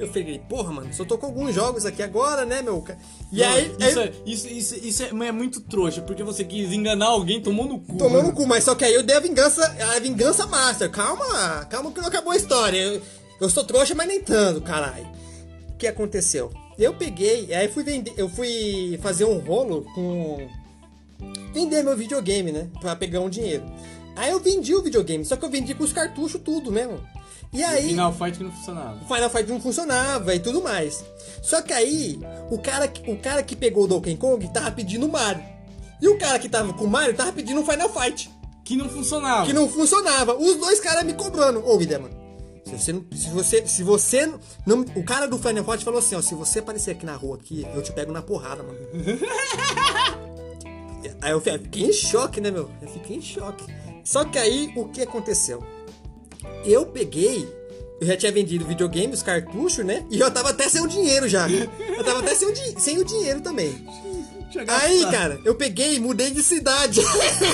Eu 0.00 0.08
peguei, 0.08 0.38
porra, 0.38 0.72
mano, 0.72 0.94
só 0.94 1.04
tô 1.04 1.18
com 1.18 1.26
alguns 1.26 1.54
jogos 1.54 1.84
aqui 1.84 2.02
agora, 2.02 2.46
né, 2.46 2.62
meu? 2.62 2.82
E 3.30 3.44
aí, 3.44 3.70
isso, 3.78 4.00
aí 4.00 4.08
é, 4.08 4.12
isso, 4.24 4.48
isso, 4.48 4.74
isso 4.76 5.02
é, 5.02 5.08
é 5.08 5.30
muito 5.30 5.60
trouxa, 5.60 6.00
porque 6.00 6.22
você 6.22 6.42
quis 6.42 6.72
enganar 6.72 7.08
alguém, 7.08 7.38
tomou 7.42 7.66
no 7.66 7.78
cu. 7.78 7.98
tomou 7.98 8.16
no 8.16 8.28
mano. 8.28 8.32
cu, 8.34 8.46
mas 8.46 8.64
só 8.64 8.74
que 8.74 8.82
aí 8.82 8.94
eu 8.94 9.02
dei 9.02 9.14
a 9.14 9.20
vingança, 9.20 9.62
a 9.94 10.00
vingança 10.00 10.46
master. 10.46 10.90
Calma, 10.90 11.66
calma 11.66 11.92
que 11.92 12.00
não 12.00 12.08
acabou 12.08 12.32
a 12.32 12.36
história. 12.36 12.78
Eu, 12.78 13.02
eu 13.42 13.50
sou 13.50 13.62
trouxa, 13.62 13.94
mas 13.94 14.08
nem 14.08 14.22
tanto, 14.22 14.62
caralho. 14.62 15.06
O 15.68 15.76
que 15.76 15.86
aconteceu? 15.86 16.50
Eu 16.78 16.94
peguei, 16.94 17.52
aí 17.52 17.68
fui 17.68 17.84
vender, 17.84 18.14
eu 18.16 18.26
fui 18.26 18.98
fazer 19.02 19.26
um 19.26 19.38
rolo 19.38 19.84
com 19.94 20.48
vender 21.52 21.82
meu 21.82 21.94
videogame, 21.94 22.52
né, 22.52 22.68
Pra 22.80 22.96
pegar 22.96 23.20
um 23.20 23.28
dinheiro. 23.28 23.64
Aí 24.16 24.30
eu 24.30 24.40
vendi 24.40 24.74
o 24.74 24.82
videogame, 24.82 25.26
só 25.26 25.36
que 25.36 25.44
eu 25.44 25.50
vendi 25.50 25.74
com 25.74 25.84
os 25.84 25.92
cartuchos 25.92 26.40
tudo, 26.42 26.72
mano? 26.72 27.06
E 27.52 27.64
aí 27.64 27.88
Final 27.88 28.12
Fight 28.12 28.38
que 28.38 28.44
não 28.44 28.52
funcionava. 28.52 28.96
o 29.02 29.06
Final 29.12 29.30
Fight 29.30 29.50
não 29.50 29.60
funcionava 29.60 30.34
e 30.34 30.38
tudo 30.38 30.62
mais. 30.62 31.04
Só 31.42 31.60
que 31.62 31.72
aí, 31.72 32.20
o 32.50 32.58
cara, 32.58 32.86
que- 32.86 33.10
o 33.10 33.18
cara 33.18 33.42
que 33.42 33.56
pegou 33.56 33.84
o 33.84 33.88
Donkey 33.88 34.16
Kong 34.16 34.46
tava 34.52 34.70
pedindo 34.70 35.06
o 35.06 35.10
Mario. 35.10 35.42
E 36.00 36.08
o 36.08 36.16
cara 36.18 36.38
que 36.38 36.48
tava 36.48 36.72
com 36.72 36.84
o 36.84 36.88
Mario 36.88 37.14
tava 37.14 37.32
pedindo 37.32 37.60
o 37.60 37.64
Final 37.66 37.88
Fight. 37.92 38.30
Que 38.64 38.76
não 38.76 38.88
funcionava. 38.88 39.46
Que 39.46 39.52
não 39.52 39.68
funcionava. 39.68 40.36
Os 40.36 40.56
dois 40.56 40.78
caras 40.78 41.02
me 41.04 41.12
cobrando. 41.14 41.66
Ô, 41.66 41.76
Videma, 41.76 42.08
se 42.64 42.78
você 42.78 42.92
não. 42.92 43.04
Se 43.12 43.28
você. 43.30 43.66
Se 43.66 43.82
você 43.82 44.32
não. 44.64 44.82
O 44.94 45.02
cara 45.02 45.26
do 45.26 45.36
Final 45.36 45.64
Fight 45.64 45.84
falou 45.84 45.98
assim, 45.98 46.14
ó, 46.14 46.22
se 46.22 46.34
você 46.36 46.60
aparecer 46.60 46.92
aqui 46.92 47.04
na 47.04 47.16
rua 47.16 47.36
aqui, 47.36 47.66
eu 47.74 47.82
te 47.82 47.92
pego 47.92 48.12
na 48.12 48.22
porrada, 48.22 48.62
mano. 48.62 48.78
aí 51.20 51.32
eu 51.32 51.40
fiquei 51.40 51.84
em 51.86 51.92
choque, 51.92 52.40
né, 52.40 52.50
meu? 52.50 52.70
Eu 52.80 52.88
fiquei 52.88 53.16
em 53.16 53.22
choque. 53.22 53.64
Só 54.04 54.24
que 54.24 54.38
aí, 54.38 54.72
o 54.76 54.88
que 54.88 55.02
aconteceu? 55.02 55.62
Eu 56.64 56.86
peguei, 56.86 57.48
eu 58.00 58.06
já 58.06 58.16
tinha 58.16 58.32
vendido 58.32 58.64
videogame, 58.64 59.12
os 59.12 59.22
cartuchos, 59.22 59.84
né? 59.84 60.04
E 60.10 60.18
eu 60.20 60.30
tava 60.30 60.50
até 60.50 60.68
sem 60.68 60.80
o 60.82 60.88
dinheiro 60.88 61.28
já. 61.28 61.48
Eu 61.48 62.04
tava 62.04 62.20
até 62.20 62.34
sem 62.34 62.48
o, 62.48 62.52
di- 62.52 62.74
sem 62.80 62.98
o 62.98 63.04
dinheiro 63.04 63.40
também. 63.40 63.74
Aí, 64.66 65.06
cara, 65.12 65.40
eu 65.44 65.54
peguei 65.54 65.94
e 65.94 66.00
mudei 66.00 66.30
de 66.32 66.42
cidade. 66.42 67.00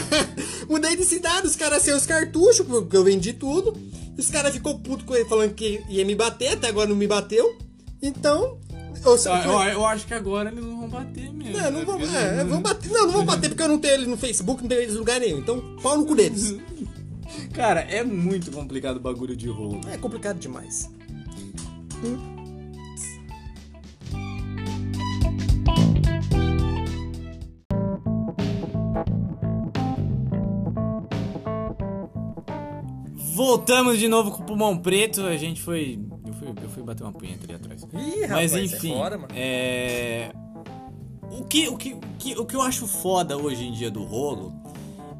mudei 0.68 0.96
de 0.96 1.04
cidade, 1.04 1.46
os 1.46 1.54
caras 1.56 1.82
sem 1.82 1.94
os 1.94 2.06
cartuchos, 2.06 2.66
porque 2.66 2.96
eu 2.96 3.04
vendi 3.04 3.32
tudo. 3.32 3.76
Os 4.18 4.30
caras 4.30 4.52
ficou 4.54 4.78
puto 4.78 5.04
com 5.04 5.14
ele 5.14 5.26
falando 5.26 5.52
que 5.54 5.82
ia 5.90 6.04
me 6.04 6.14
bater, 6.14 6.54
até 6.54 6.68
agora 6.68 6.88
não 6.88 6.96
me 6.96 7.06
bateu. 7.06 7.56
Então, 8.00 8.58
eu 9.04 9.14
Ah, 9.30 9.66
Eu, 9.68 9.72
eu 9.74 9.86
acho 9.86 10.06
que 10.06 10.14
agora 10.14 10.50
eles 10.50 10.64
não 10.64 10.78
vão 10.80 10.88
bater 10.88 11.30
mesmo. 11.32 11.58
não, 11.58 11.70
não 11.70 11.84
vão, 11.84 12.00
é, 12.00 12.44
vão 12.44 12.62
bater. 12.62 12.90
Não, 12.90 13.04
não 13.06 13.12
vão 13.12 13.24
bater 13.26 13.48
porque 13.50 13.62
eu 13.62 13.68
não 13.68 13.78
tenho 13.78 13.94
eles 13.94 14.06
no 14.08 14.16
Facebook, 14.16 14.62
não 14.62 14.68
tenho 14.68 14.80
eles 14.80 14.94
em 14.94 14.98
lugar 14.98 15.20
nenhum. 15.20 15.38
Então, 15.38 15.60
pau 15.82 15.98
no 15.98 16.06
cu 16.06 16.14
deles. 16.14 16.54
Cara, 17.52 17.80
é 17.80 18.02
muito 18.04 18.50
complicado 18.50 18.96
o 18.96 19.00
bagulho 19.00 19.36
de 19.36 19.48
rolo. 19.48 19.80
É 19.90 19.96
complicado 19.96 20.38
demais. 20.38 20.90
Voltamos 33.34 33.98
de 33.98 34.08
novo 34.08 34.30
com 34.30 34.42
o 34.42 34.46
pulmão 34.46 34.76
preto. 34.78 35.22
A 35.22 35.36
gente 35.36 35.60
foi. 35.62 35.98
Eu 36.26 36.32
fui, 36.34 36.48
eu 36.62 36.68
fui 36.70 36.82
bater 36.82 37.02
uma 37.02 37.12
punheta 37.12 37.44
ali 37.44 37.54
atrás. 37.54 37.82
Ih, 37.82 38.20
Mas 38.20 38.28
rapaz, 38.28 38.54
é 38.54 38.62
enfim. 38.64 38.94
fora, 38.94 39.18
mano. 39.18 39.28
é... 39.34 40.32
O, 41.30 41.44
que, 41.44 41.68
o 41.68 41.76
que- 41.76 41.96
o 42.38 42.46
que 42.46 42.56
eu 42.56 42.62
acho 42.62 42.86
foda 42.86 43.36
hoje 43.36 43.64
em 43.64 43.72
dia 43.72 43.90
do 43.90 44.02
rolo 44.04 44.52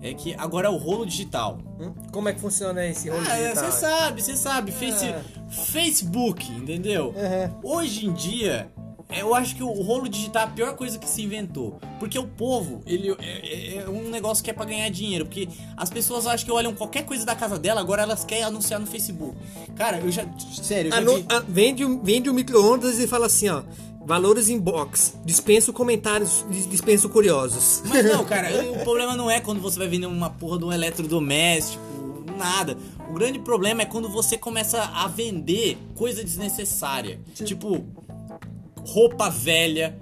é 0.08 0.14
que 0.14 0.34
agora 0.38 0.68
é 0.68 0.70
o 0.70 0.76
rolo 0.76 1.04
digital. 1.06 1.58
Hum? 1.80 1.92
Como 2.12 2.28
é 2.28 2.32
que 2.32 2.40
funciona 2.40 2.84
esse 2.86 3.08
rolo 3.08 3.22
Ah, 3.28 3.34
digital? 3.36 3.64
você 3.64 3.72
sabe, 3.80 4.22
você 4.22 4.36
sabe. 4.36 4.72
Face, 4.72 5.04
É. 5.06 5.20
Facebook, 5.50 6.50
entendeu? 6.52 7.14
Uhum. 7.16 7.74
Hoje 7.76 8.06
em 8.06 8.12
dia, 8.12 8.68
eu 9.16 9.34
acho 9.34 9.54
que 9.54 9.62
o 9.62 9.70
rolo 9.82 10.08
digital 10.08 10.42
é 10.42 10.46
a 10.46 10.50
pior 10.50 10.74
coisa 10.76 10.98
que 10.98 11.08
se 11.08 11.22
inventou. 11.22 11.78
Porque 11.98 12.18
o 12.18 12.26
povo, 12.26 12.80
ele 12.86 13.14
é, 13.20 13.24
é- 13.24 13.76
é 13.84 13.88
um 13.88 14.08
negócio 14.10 14.42
que 14.42 14.50
é 14.50 14.52
pra 14.52 14.64
ganhar 14.64 14.88
dinheiro. 14.90 15.26
Porque 15.26 15.48
as 15.76 15.90
pessoas 15.90 16.26
acham 16.26 16.44
que 16.46 16.52
olham 16.52 16.74
qualquer 16.74 17.04
coisa 17.04 17.24
da 17.24 17.34
casa 17.36 17.58
dela, 17.58 17.80
agora 17.80 18.02
elas 18.02 18.24
querem 18.24 18.44
anunciar 18.44 18.80
no 18.80 18.86
Facebook. 18.86 19.36
Cara, 19.76 19.98
eu 19.98 20.10
já. 20.10 20.24
Sério, 20.62 20.88
eu 20.88 20.92
já 20.92 20.98
Anu- 20.98 21.16
vi. 21.16 21.26
vende, 21.48 21.84
vende 22.02 22.30
um 22.30 22.34
micro-ondas 22.34 22.98
e 22.98 23.06
fala 23.06 23.26
assim, 23.26 23.48
ó. 23.48 23.62
Valores 24.06 24.48
em 24.48 24.58
box. 24.58 25.14
Dispenso 25.24 25.72
comentários, 25.72 26.44
dis- 26.48 26.68
dispenso 26.70 27.08
curiosos. 27.08 27.82
Mas 27.86 28.04
não, 28.04 28.24
cara, 28.24 28.48
o 28.72 28.84
problema 28.84 29.16
não 29.16 29.28
é 29.30 29.40
quando 29.40 29.60
você 29.60 29.78
vai 29.78 29.88
vender 29.88 30.06
uma 30.06 30.30
porra 30.30 30.58
de 30.58 30.64
um 30.64 30.72
eletrodoméstico, 30.72 31.82
nada. 32.38 32.76
O 33.10 33.14
grande 33.14 33.38
problema 33.40 33.82
é 33.82 33.84
quando 33.84 34.08
você 34.08 34.38
começa 34.38 34.80
a 34.82 35.08
vender 35.08 35.76
coisa 35.96 36.22
desnecessária. 36.22 37.18
Tipo, 37.34 37.84
roupa 38.86 39.28
velha. 39.28 39.98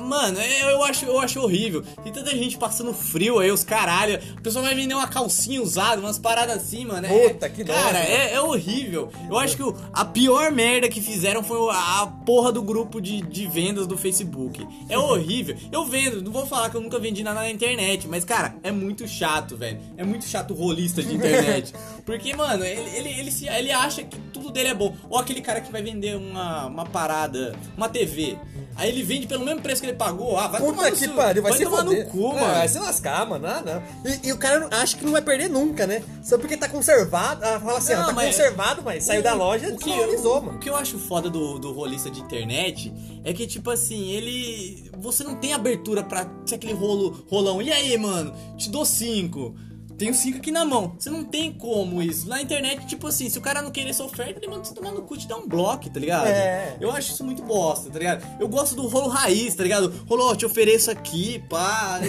Mano, 0.00 0.38
eu 0.38 0.68
eu 0.68 0.84
acho, 0.84 1.04
eu 1.06 1.18
acho 1.18 1.40
horrível. 1.40 1.82
Tem 2.04 2.12
tanta 2.12 2.30
gente 2.36 2.56
passando 2.58 2.92
frio 2.92 3.38
aí, 3.38 3.50
os 3.50 3.64
caralho. 3.64 4.20
A 4.36 4.40
pessoa 4.40 4.62
vai 4.64 4.74
vender 4.74 4.94
uma 4.94 5.08
calcinha 5.08 5.62
usada, 5.62 6.00
umas 6.00 6.18
paradas 6.18 6.56
assim, 6.58 6.84
mano. 6.84 7.06
É- 7.06 7.28
Puta, 7.30 7.48
que 7.48 7.64
Cara, 7.64 7.98
nojo. 8.00 8.12
é, 8.12 8.34
é 8.34 8.40
horrível. 8.40 9.10
Eu 9.28 9.38
acho 9.38 9.56
que 9.56 9.62
o- 9.62 9.74
a 9.92 10.04
pior 10.04 10.52
merda 10.52 10.88
que 10.88 11.00
fizeram 11.00 11.42
foi 11.42 11.58
a, 11.74 12.02
a 12.02 12.06
porra 12.06 12.52
do 12.52 12.62
grupo 12.62 13.00
de, 13.00 13.22
de 13.22 13.46
vendas 13.46 13.86
do 13.86 13.96
Facebook. 13.96 14.66
É 14.90 14.98
horrível. 14.98 15.56
Eu 15.72 15.84
vendo, 15.86 16.22
não 16.22 16.30
vou 16.32 16.46
falar 16.46 16.68
que 16.70 16.76
eu 16.76 16.80
nunca 16.82 16.98
vendi 16.98 17.24
nada 17.24 17.40
na 17.40 17.50
internet, 17.50 18.06
mas, 18.06 18.24
cara, 18.24 18.54
é 18.62 18.70
muito 18.70 19.08
chato, 19.08 19.56
velho. 19.56 19.80
É 19.96 20.04
muito 20.04 20.26
chato 20.26 20.52
o 20.52 20.54
rolista 20.54 21.02
de 21.02 21.14
internet. 21.14 21.72
Porque, 22.04 22.34
mano, 22.36 22.62
ele, 22.64 22.88
ele, 22.96 23.08
ele, 23.20 23.32
se- 23.32 23.48
ele 23.48 23.72
acha 23.72 24.04
que 24.04 24.16
tudo 24.32 24.50
dele 24.52 24.68
é 24.68 24.74
bom. 24.74 24.94
Ou 25.08 25.18
aquele 25.18 25.40
cara 25.40 25.60
que 25.62 25.72
vai 25.72 25.82
vender 25.82 26.14
uma, 26.16 26.66
uma 26.66 26.84
parada, 26.84 27.54
uma 27.76 27.88
TV. 27.88 28.36
Aí 28.76 28.90
ele 28.90 29.02
vende 29.02 29.26
pelo 29.26 29.44
mesmo 29.44 29.60
preço 29.60 29.77
que 29.80 29.86
ele 29.86 29.96
pagou. 29.96 30.38
Ah, 30.38 30.48
vai 30.48 30.60
tomar 30.60 30.72
Puta 30.74 30.90
no 30.90 30.96
que 30.96 31.04
seu- 31.04 31.14
pariu, 31.14 31.42
vai, 31.42 31.50
vai 31.52 31.58
se 31.58 31.64
tomar 31.64 31.84
foder. 31.84 32.04
no 32.06 32.10
cu, 32.10 32.30
É, 32.36 32.40
mano. 32.40 32.54
Vai 32.54 32.68
se 32.68 32.78
lascar, 32.78 33.26
mano. 33.26 33.46
Ah, 33.46 33.62
não. 33.64 34.10
E, 34.12 34.28
e 34.28 34.32
o 34.32 34.36
cara 34.38 34.68
acha 34.70 34.96
que 34.96 35.04
não 35.04 35.12
vai 35.12 35.22
perder 35.22 35.48
nunca, 35.48 35.86
né? 35.86 36.02
Só 36.22 36.36
porque 36.38 36.56
tá 36.56 36.68
conservado. 36.68 37.44
Ah, 37.44 37.60
fala 37.60 37.78
assim, 37.78 37.94
Não, 37.94 38.02
ó, 38.02 38.06
tá 38.06 38.12
mas- 38.12 38.36
conservado, 38.36 38.82
mas 38.84 39.04
saiu 39.04 39.22
da 39.22 39.34
loja 39.34 39.68
e 39.68 39.72
desvalorizou, 39.72 40.42
mano. 40.42 40.56
o 40.56 40.60
que 40.60 40.68
eu 40.70 40.76
acho 40.76 40.98
foda 40.98 41.28
do, 41.30 41.58
do 41.58 41.72
rolista 41.72 42.10
de 42.10 42.20
internet 42.20 42.92
é 43.24 43.32
que, 43.32 43.46
tipo 43.46 43.70
assim, 43.70 44.10
ele. 44.10 44.90
Você 44.98 45.22
não 45.24 45.36
tem 45.36 45.52
abertura 45.52 46.02
pra 46.02 46.26
ser 46.44 46.56
aquele 46.56 46.72
rolo, 46.72 47.24
rolão. 47.30 47.62
E 47.62 47.70
aí, 47.72 47.96
mano? 47.96 48.34
Te 48.56 48.68
dou 48.70 48.84
cinco. 48.84 49.54
Tenho 49.98 50.14
cinco 50.14 50.38
aqui 50.38 50.52
na 50.52 50.64
mão. 50.64 50.94
Você 50.98 51.10
não 51.10 51.24
tem 51.24 51.52
como 51.52 52.00
isso. 52.00 52.28
Na 52.28 52.40
internet, 52.40 52.86
tipo 52.86 53.06
assim, 53.08 53.28
se 53.28 53.36
o 53.36 53.42
cara 53.42 53.60
não 53.60 53.70
querer 53.70 53.90
essa 53.90 54.04
oferta, 54.04 54.38
ele 54.38 54.46
manda 54.46 54.64
você 54.64 54.72
tomar 54.72 54.92
no 54.92 55.02
cu 55.02 55.16
e 55.16 55.18
te 55.18 55.28
dá 55.28 55.36
um 55.36 55.46
bloco, 55.46 55.90
tá 55.90 55.98
ligado? 55.98 56.28
É. 56.28 56.76
Eu 56.80 56.92
acho 56.92 57.12
isso 57.12 57.24
muito 57.24 57.42
bosta, 57.42 57.90
tá 57.90 57.98
ligado? 57.98 58.24
Eu 58.40 58.48
gosto 58.48 58.76
do 58.76 58.86
rolo 58.86 59.08
raiz, 59.08 59.54
tá 59.56 59.64
ligado? 59.64 59.92
Rolo, 60.08 60.36
te 60.36 60.46
ofereço 60.46 60.90
aqui, 60.90 61.40
pá. 61.50 62.00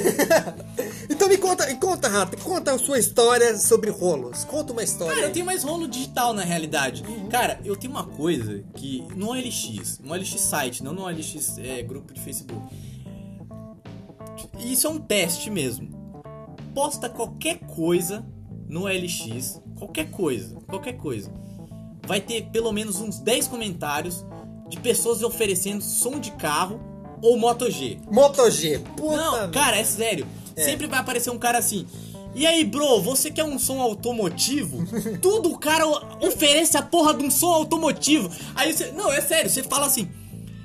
Então 1.10 1.27
me 1.27 1.38
conta, 1.38 1.65
me 1.67 1.75
conta, 1.75 2.08
Rato, 2.08 2.38
conta 2.38 2.72
a 2.72 2.79
sua 2.79 2.98
história 2.98 3.58
sobre 3.58 3.89
rolos. 3.89 4.46
Conta 4.46 4.72
uma 4.72 4.84
história. 4.84 5.15
Cara, 5.15 5.27
eu 5.27 5.34
tenho 5.34 5.46
mais 5.46 5.63
rolo 5.63 5.88
digital 5.88 6.34
na 6.34 6.43
realidade. 6.43 7.03
Cara, 7.29 7.60
eu 7.65 7.75
tenho 7.75 7.91
uma 7.91 8.05
coisa 8.05 8.63
que 8.75 9.05
no 9.15 9.31
OLX, 9.31 10.00
no 10.01 10.13
OLX 10.13 10.39
site, 10.39 10.84
não 10.84 10.93
no 10.93 11.03
OLX 11.03 11.58
é, 11.58 11.81
grupo 11.81 12.13
de 12.13 12.22
Facebook. 12.22 12.74
Isso 14.60 14.88
é 14.88 14.89
um 14.89 15.00
teste 15.00 15.50
mesmo. 15.50 15.99
Posta 16.74 17.10
qualquer 17.10 17.60
coisa 17.60 18.26
no 18.68 18.84
OLX, 18.84 19.62
qualquer 19.78 20.10
coisa, 20.12 20.56
qualquer 20.68 20.94
coisa. 20.94 21.32
Vai 22.06 22.22
ter 22.22 22.44
pelo 22.52 22.72
menos 22.72 23.00
uns 23.00 23.20
10 23.20 23.48
comentários 23.48 24.26
de 24.70 24.80
pessoas 24.80 25.24
oferecendo 25.24 25.82
som 25.82 26.20
de 26.20 26.32
carro 26.32 26.80
ou 27.22 27.38
Moto 27.38 27.70
G. 27.70 27.98
Moto 28.10 28.50
G. 28.50 28.80
Puta 28.96 29.16
Não, 29.16 29.52
cara, 29.52 29.78
é 29.78 29.84
sério. 29.84 30.28
É. 30.56 30.64
Sempre 30.64 30.88
vai 30.88 31.00
aparecer 31.00 31.30
um 31.30 31.38
cara 31.38 31.58
assim. 31.58 31.86
E 32.36 32.46
aí, 32.46 32.64
bro, 32.64 33.02
você 33.02 33.32
quer 33.32 33.44
um 33.44 33.58
som 33.58 33.82
automotivo? 33.82 34.86
Tudo 35.22 35.52
o 35.52 35.58
cara 35.58 35.86
oferece 36.22 36.78
a 36.78 36.82
porra 36.82 37.14
de 37.14 37.26
um 37.26 37.32
som 37.32 37.52
automotivo. 37.52 38.30
Aí 38.56 38.72
você. 38.72 38.92
Não, 38.92 39.12
é 39.12 39.22
sério, 39.22 39.50
você 39.50 39.64
fala 39.64 39.88
assim. 39.88 40.08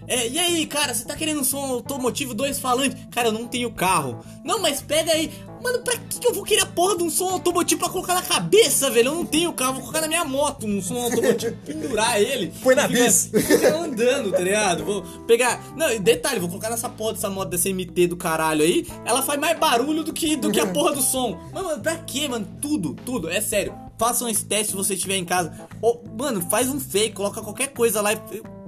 É, 0.06 0.28
e 0.28 0.38
aí, 0.38 0.66
cara, 0.66 0.92
você 0.92 1.04
tá 1.04 1.16
querendo 1.16 1.40
um 1.40 1.44
som 1.44 1.64
automotivo, 1.64 2.34
dois 2.34 2.58
falantes? 2.58 2.98
Cara, 3.10 3.28
eu 3.28 3.32
não 3.32 3.46
tenho 3.48 3.72
carro. 3.72 4.22
Não, 4.44 4.60
mas 4.60 4.82
pega 4.82 5.12
aí. 5.12 5.32
Mano, 5.64 5.78
pra 5.78 5.96
que 5.96 6.20
que 6.20 6.28
eu 6.28 6.34
vou 6.34 6.44
querer 6.44 6.60
a 6.60 6.66
porra 6.66 6.98
de 6.98 7.04
um 7.04 7.08
som 7.10 7.30
automotivo 7.30 7.80
pra 7.80 7.88
colocar 7.88 8.12
na 8.12 8.20
cabeça, 8.20 8.90
velho? 8.90 9.08
Eu 9.08 9.14
não 9.14 9.24
tenho 9.24 9.50
carro, 9.54 9.72
vou 9.72 9.80
colocar 9.80 10.02
na 10.02 10.08
minha 10.08 10.22
moto 10.22 10.66
um 10.66 10.82
som 10.82 10.98
automotivo, 10.98 11.56
pendurar 11.64 12.20
ele. 12.20 12.52
Põe 12.62 12.74
na 12.74 12.86
bis. 12.86 13.30
Fica 13.32 13.74
andando, 13.74 14.30
tá 14.30 14.40
ligado? 14.40 14.84
Vou 14.84 15.02
pegar. 15.26 15.74
Não, 15.74 15.90
e 15.90 15.98
detalhe, 15.98 16.38
vou 16.38 16.50
colocar 16.50 16.68
nessa 16.68 16.90
porra 16.90 17.14
dessa 17.14 17.30
moto 17.30 17.48
dessa 17.48 17.70
MT 17.70 18.08
do 18.08 18.16
caralho 18.16 18.62
aí. 18.62 18.86
Ela 19.06 19.22
faz 19.22 19.40
mais 19.40 19.58
barulho 19.58 20.04
do 20.04 20.12
que, 20.12 20.36
do 20.36 20.52
que 20.52 20.60
a 20.60 20.66
porra 20.66 20.92
do 20.92 21.00
som. 21.00 21.40
Mas, 21.50 21.62
mano, 21.64 21.82
pra 21.82 21.96
quê, 21.96 22.28
mano? 22.28 22.46
Tudo, 22.60 22.94
tudo, 23.06 23.30
é 23.30 23.40
sério. 23.40 23.74
Façam 23.96 24.28
esse 24.28 24.44
teste 24.44 24.72
se 24.72 24.76
você 24.76 24.92
estiver 24.92 25.16
em 25.16 25.24
casa. 25.24 25.66
Ou, 25.80 26.04
mano, 26.18 26.42
faz 26.42 26.68
um 26.68 26.78
fake, 26.78 27.14
coloca 27.14 27.40
qualquer 27.40 27.68
coisa 27.68 28.02
lá 28.02 28.12
e 28.12 28.18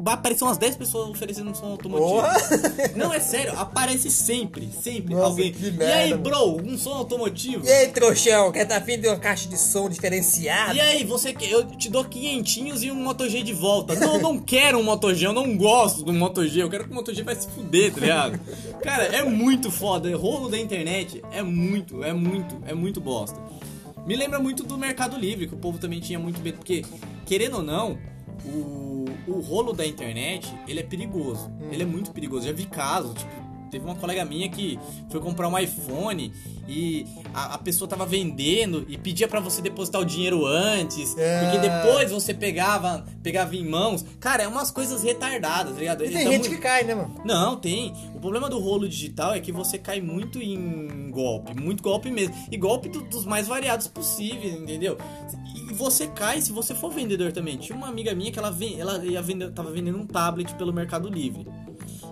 vai 0.06 0.14
aparecer 0.14 0.44
umas 0.44 0.56
10 0.56 0.76
pessoas 0.76 1.10
oferecendo 1.10 1.50
um 1.50 1.54
som 1.54 1.66
automotivo. 1.66 2.10
Porra. 2.10 2.32
Não, 2.94 3.12
é 3.12 3.18
sério, 3.18 3.58
aparece 3.58 4.08
sempre, 4.08 4.70
sempre 4.70 5.12
Nossa, 5.12 5.26
alguém. 5.26 5.52
que 5.52 5.66
e 5.66 5.72
merda, 5.72 5.94
aí, 5.96 6.10
mano. 6.10 6.22
bro, 6.22 6.62
um 6.64 6.78
som 6.78 6.92
automotivo? 6.92 7.66
E 7.66 7.68
aí, 7.68 7.88
trouxão, 7.88 8.52
quer 8.52 8.66
tá 8.66 8.76
afim 8.76 9.00
de 9.00 9.08
uma 9.08 9.18
caixa 9.18 9.48
de 9.48 9.58
som 9.58 9.88
diferenciada? 9.90 10.74
E 10.74 10.80
aí, 10.80 11.02
você 11.02 11.32
quer. 11.32 11.50
Eu 11.50 11.64
te 11.64 11.90
dou 11.90 12.04
quinhentinhos 12.04 12.84
e 12.84 12.90
um 12.92 12.94
Moto 12.94 13.28
G 13.28 13.42
de 13.42 13.52
volta. 13.52 13.96
Não, 13.96 14.14
eu 14.14 14.22
não 14.22 14.38
quero 14.38 14.78
um 14.78 14.84
Moto 14.84 15.12
G, 15.12 15.26
eu 15.26 15.32
não 15.32 15.56
gosto 15.56 16.04
do 16.04 16.12
Moto 16.12 16.46
G. 16.46 16.62
Eu 16.62 16.70
quero 16.70 16.84
que 16.84 16.92
o 16.92 16.94
Moto 16.94 17.12
G 17.12 17.24
vai 17.24 17.34
se 17.34 17.48
fuder, 17.48 17.92
tá 17.92 18.00
ligado? 18.00 18.40
Cara, 18.84 19.04
é 19.06 19.24
muito 19.24 19.72
foda. 19.72 20.16
Rolo 20.16 20.48
da 20.48 20.56
internet 20.56 21.20
é 21.32 21.42
muito, 21.42 22.04
é 22.04 22.12
muito, 22.12 22.56
é 22.64 22.72
muito 22.72 23.00
bosta. 23.00 23.40
Me 24.06 24.14
lembra 24.14 24.38
muito 24.38 24.62
do 24.62 24.78
Mercado 24.78 25.18
Livre, 25.18 25.48
que 25.48 25.54
o 25.54 25.58
povo 25.58 25.78
também 25.78 25.98
tinha 25.98 26.16
muito 26.16 26.40
medo, 26.40 26.58
porque, 26.58 26.84
querendo 27.24 27.56
ou 27.56 27.62
não, 27.64 27.98
o, 28.44 29.04
o 29.26 29.40
rolo 29.40 29.72
da 29.72 29.86
internet, 29.86 30.52
ele 30.68 30.80
é 30.80 30.82
perigoso. 30.82 31.50
Ele 31.70 31.82
é 31.82 31.86
muito 31.86 32.10
perigoso. 32.12 32.46
Já 32.46 32.52
vi 32.52 32.66
casos, 32.66 33.14
tipo, 33.14 33.46
Teve 33.68 33.84
uma 33.84 33.96
colega 33.96 34.24
minha 34.24 34.48
que 34.48 34.78
foi 35.10 35.20
comprar 35.20 35.48
um 35.48 35.58
iPhone 35.58 36.32
e 36.68 37.04
a, 37.34 37.54
a 37.54 37.58
pessoa 37.58 37.88
tava 37.88 38.06
vendendo 38.06 38.86
e 38.88 38.96
pedia 38.96 39.26
pra 39.26 39.40
você 39.40 39.60
depositar 39.60 40.00
o 40.00 40.04
dinheiro 40.04 40.46
antes, 40.46 41.18
É. 41.18 41.40
porque 41.42 41.58
depois 41.58 42.12
você 42.12 42.32
pegava, 42.32 43.04
pegava 43.24 43.56
em 43.56 43.68
mãos. 43.68 44.04
Cara, 44.20 44.44
é 44.44 44.48
umas 44.48 44.70
coisas 44.70 45.02
retardadas, 45.02 45.74
tá 45.74 45.80
ligado? 45.80 46.04
E 46.04 46.08
tem 46.10 46.20
Então, 46.20 46.32
gente 46.32 46.48
que 46.48 46.58
cai, 46.58 46.84
né, 46.84 46.94
mano? 46.94 47.16
não, 47.24 47.56
tem. 47.56 47.92
O 48.14 48.20
problema 48.20 48.48
do 48.48 48.60
rolo 48.60 48.88
digital 48.88 49.34
é 49.34 49.40
que 49.40 49.50
você 49.50 49.76
cai 49.78 50.00
muito 50.00 50.40
em 50.40 51.10
golpe, 51.10 51.52
muito 51.60 51.82
golpe 51.82 52.08
mesmo. 52.08 52.36
E 52.50 52.56
golpe 52.56 52.88
do- 52.88 53.02
dos 53.02 53.26
mais 53.26 53.48
variados 53.48 53.88
possíveis, 53.88 54.54
entendeu? 54.54 54.96
E 55.68 55.74
você 55.74 56.06
cai 56.06 56.40
se 56.40 56.52
você 56.52 56.74
for 56.74 56.90
vendedor 56.92 57.32
também. 57.32 57.56
Tinha 57.56 57.76
uma 57.76 57.88
amiga 57.88 58.14
minha 58.14 58.30
que 58.30 58.38
ela, 58.38 58.50
ven- 58.50 58.78
ela 58.78 59.04
ia 59.04 59.20
vender, 59.20 59.50
tava 59.52 59.70
vendendo 59.70 59.98
um 59.98 60.06
tablet 60.06 60.54
pelo 60.54 60.72
Mercado 60.72 61.08
Livre. 61.08 61.46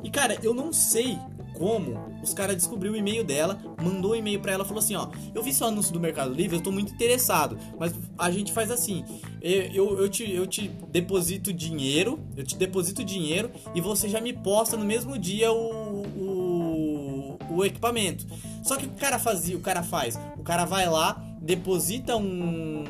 E 0.03 0.11
cara, 0.11 0.37
eu 0.43 0.53
não 0.53 0.73
sei 0.73 1.19
como 1.55 1.97
os 2.21 2.35
caras 2.35 2.57
descobriu 2.57 2.93
o 2.93 2.97
e-mail 2.97 3.23
dela, 3.23 3.59
mandou 3.81 4.11
um 4.11 4.15
e-mail 4.17 4.41
pra 4.41 4.53
ela, 4.53 4.65
falou 4.65 4.81
assim, 4.81 4.97
ó, 4.97 5.09
eu 5.33 5.41
vi 5.41 5.55
seu 5.55 5.69
anúncio 5.69 5.93
do 5.93 6.01
Mercado 6.01 6.35
Livre, 6.35 6.57
eu 6.57 6.61
tô 6.63 6.73
muito 6.73 6.93
interessado, 6.93 7.57
mas 7.79 7.95
a 8.19 8.29
gente 8.29 8.53
faz 8.53 8.73
assim, 8.73 9.05
eu, 9.41 9.63
eu, 9.73 9.99
eu 10.01 10.09
te, 10.09 10.29
eu 10.29 10.49
te 10.49 10.69
deposito 10.91 11.53
dinheiro, 11.53 12.19
eu 12.37 12.43
te 12.45 12.57
deposito 12.57 13.05
dinheiro 13.05 13.53
e 13.73 13.81
você 13.81 14.09
já 14.09 14.21
me 14.21 14.33
posta 14.33 14.77
no 14.77 14.85
mesmo 14.85 15.17
dia 15.17 15.53
o, 15.53 16.03
o, 16.19 17.39
o 17.51 17.65
equipamento. 17.65 18.27
Só 18.65 18.77
que 18.77 18.87
o 18.87 18.91
cara 18.91 19.19
fazia, 19.21 19.57
o 19.57 19.61
cara 19.61 19.85
faz, 19.85 20.19
o 20.37 20.43
cara 20.43 20.65
vai 20.65 20.89
lá, 20.89 21.23
deposita 21.41 22.17
um, 22.17 22.85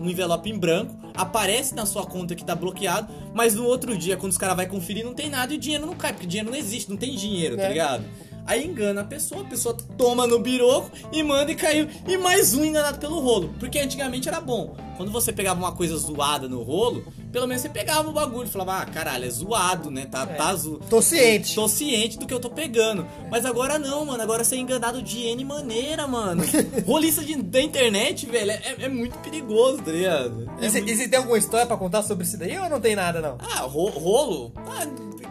um, 0.00 0.08
envelope 0.08 0.50
em 0.50 0.58
branco, 0.58 0.94
aparece 1.14 1.74
na 1.74 1.84
sua 1.86 2.04
conta 2.06 2.34
que 2.34 2.44
tá 2.44 2.54
bloqueado, 2.54 3.12
mas 3.34 3.54
no 3.54 3.64
outro 3.64 3.96
dia, 3.96 4.16
quando 4.16 4.32
os 4.32 4.38
caras 4.38 4.56
vai 4.56 4.66
conferir, 4.66 5.04
não 5.04 5.14
tem 5.14 5.28
nada 5.28 5.52
e 5.52 5.56
o 5.56 5.60
dinheiro 5.60 5.86
não 5.86 5.94
cai, 5.94 6.12
porque 6.12 6.26
dinheiro 6.26 6.50
não 6.50 6.56
existe, 6.56 6.90
não 6.90 6.96
tem 6.96 7.14
dinheiro, 7.14 7.56
tá 7.56 7.64
É. 7.64 7.68
ligado? 7.68 8.04
Aí 8.46 8.66
engana 8.66 9.02
a 9.02 9.04
pessoa, 9.04 9.42
a 9.42 9.44
pessoa 9.44 9.76
toma 9.96 10.26
no 10.26 10.38
biroco 10.40 10.90
e 11.12 11.22
manda 11.22 11.52
e 11.52 11.54
caiu. 11.54 11.86
E 12.08 12.16
mais 12.16 12.52
um 12.54 12.64
enganado 12.64 12.98
pelo 12.98 13.20
rolo. 13.20 13.54
Porque 13.60 13.78
antigamente 13.78 14.28
era 14.28 14.40
bom. 14.40 14.74
Quando 14.96 15.12
você 15.12 15.32
pegava 15.32 15.60
uma 15.60 15.72
coisa 15.72 15.96
zoada 15.96 16.48
no 16.48 16.62
rolo, 16.62 17.04
pelo 17.32 17.46
menos 17.46 17.62
você 17.62 17.68
pegava 17.68 18.08
o 18.08 18.12
bagulho 18.12 18.46
e 18.46 18.50
falava, 18.50 18.78
ah, 18.78 18.86
caralho, 18.86 19.24
é 19.24 19.30
zoado, 19.30 19.90
né? 19.90 20.06
Tá, 20.06 20.26
tá 20.26 20.54
zo... 20.54 20.78
Tô 20.90 21.00
ciente. 21.00 21.54
Tô 21.54 21.68
ciente 21.68 22.18
do 22.18 22.26
que 22.26 22.34
eu 22.34 22.40
tô 22.40 22.50
pegando. 22.50 23.06
Mas 23.30 23.44
agora 23.44 23.78
não, 23.78 24.04
mano. 24.04 24.22
Agora 24.22 24.42
você 24.44 24.56
é 24.56 24.58
enganado 24.58 25.02
de 25.02 25.18
N 25.26 25.44
maneira, 25.44 26.06
mano. 26.06 26.42
Rolista 26.86 27.22
de, 27.24 27.36
da 27.36 27.60
internet, 27.60 28.26
velho, 28.26 28.50
é, 28.50 28.74
é 28.80 28.88
muito 28.88 29.16
perigoso, 29.18 29.82
tá 29.82 29.92
ligado? 29.92 30.50
É 30.60 30.66
E 30.66 30.70
se, 30.70 30.78
muito- 30.80 30.92
e 30.92 30.96
se 30.96 31.08
tem 31.08 31.18
alguma 31.18 31.38
história 31.38 31.66
pra 31.66 31.76
contar 31.76 32.02
sobre 32.02 32.24
isso 32.24 32.36
daí 32.36 32.58
ou 32.58 32.68
não 32.68 32.80
tem 32.80 32.96
nada, 32.96 33.20
não? 33.20 33.36
Ah, 33.38 33.60
ro- 33.60 33.88
rolo? 33.90 34.52
Ah, 34.56 34.86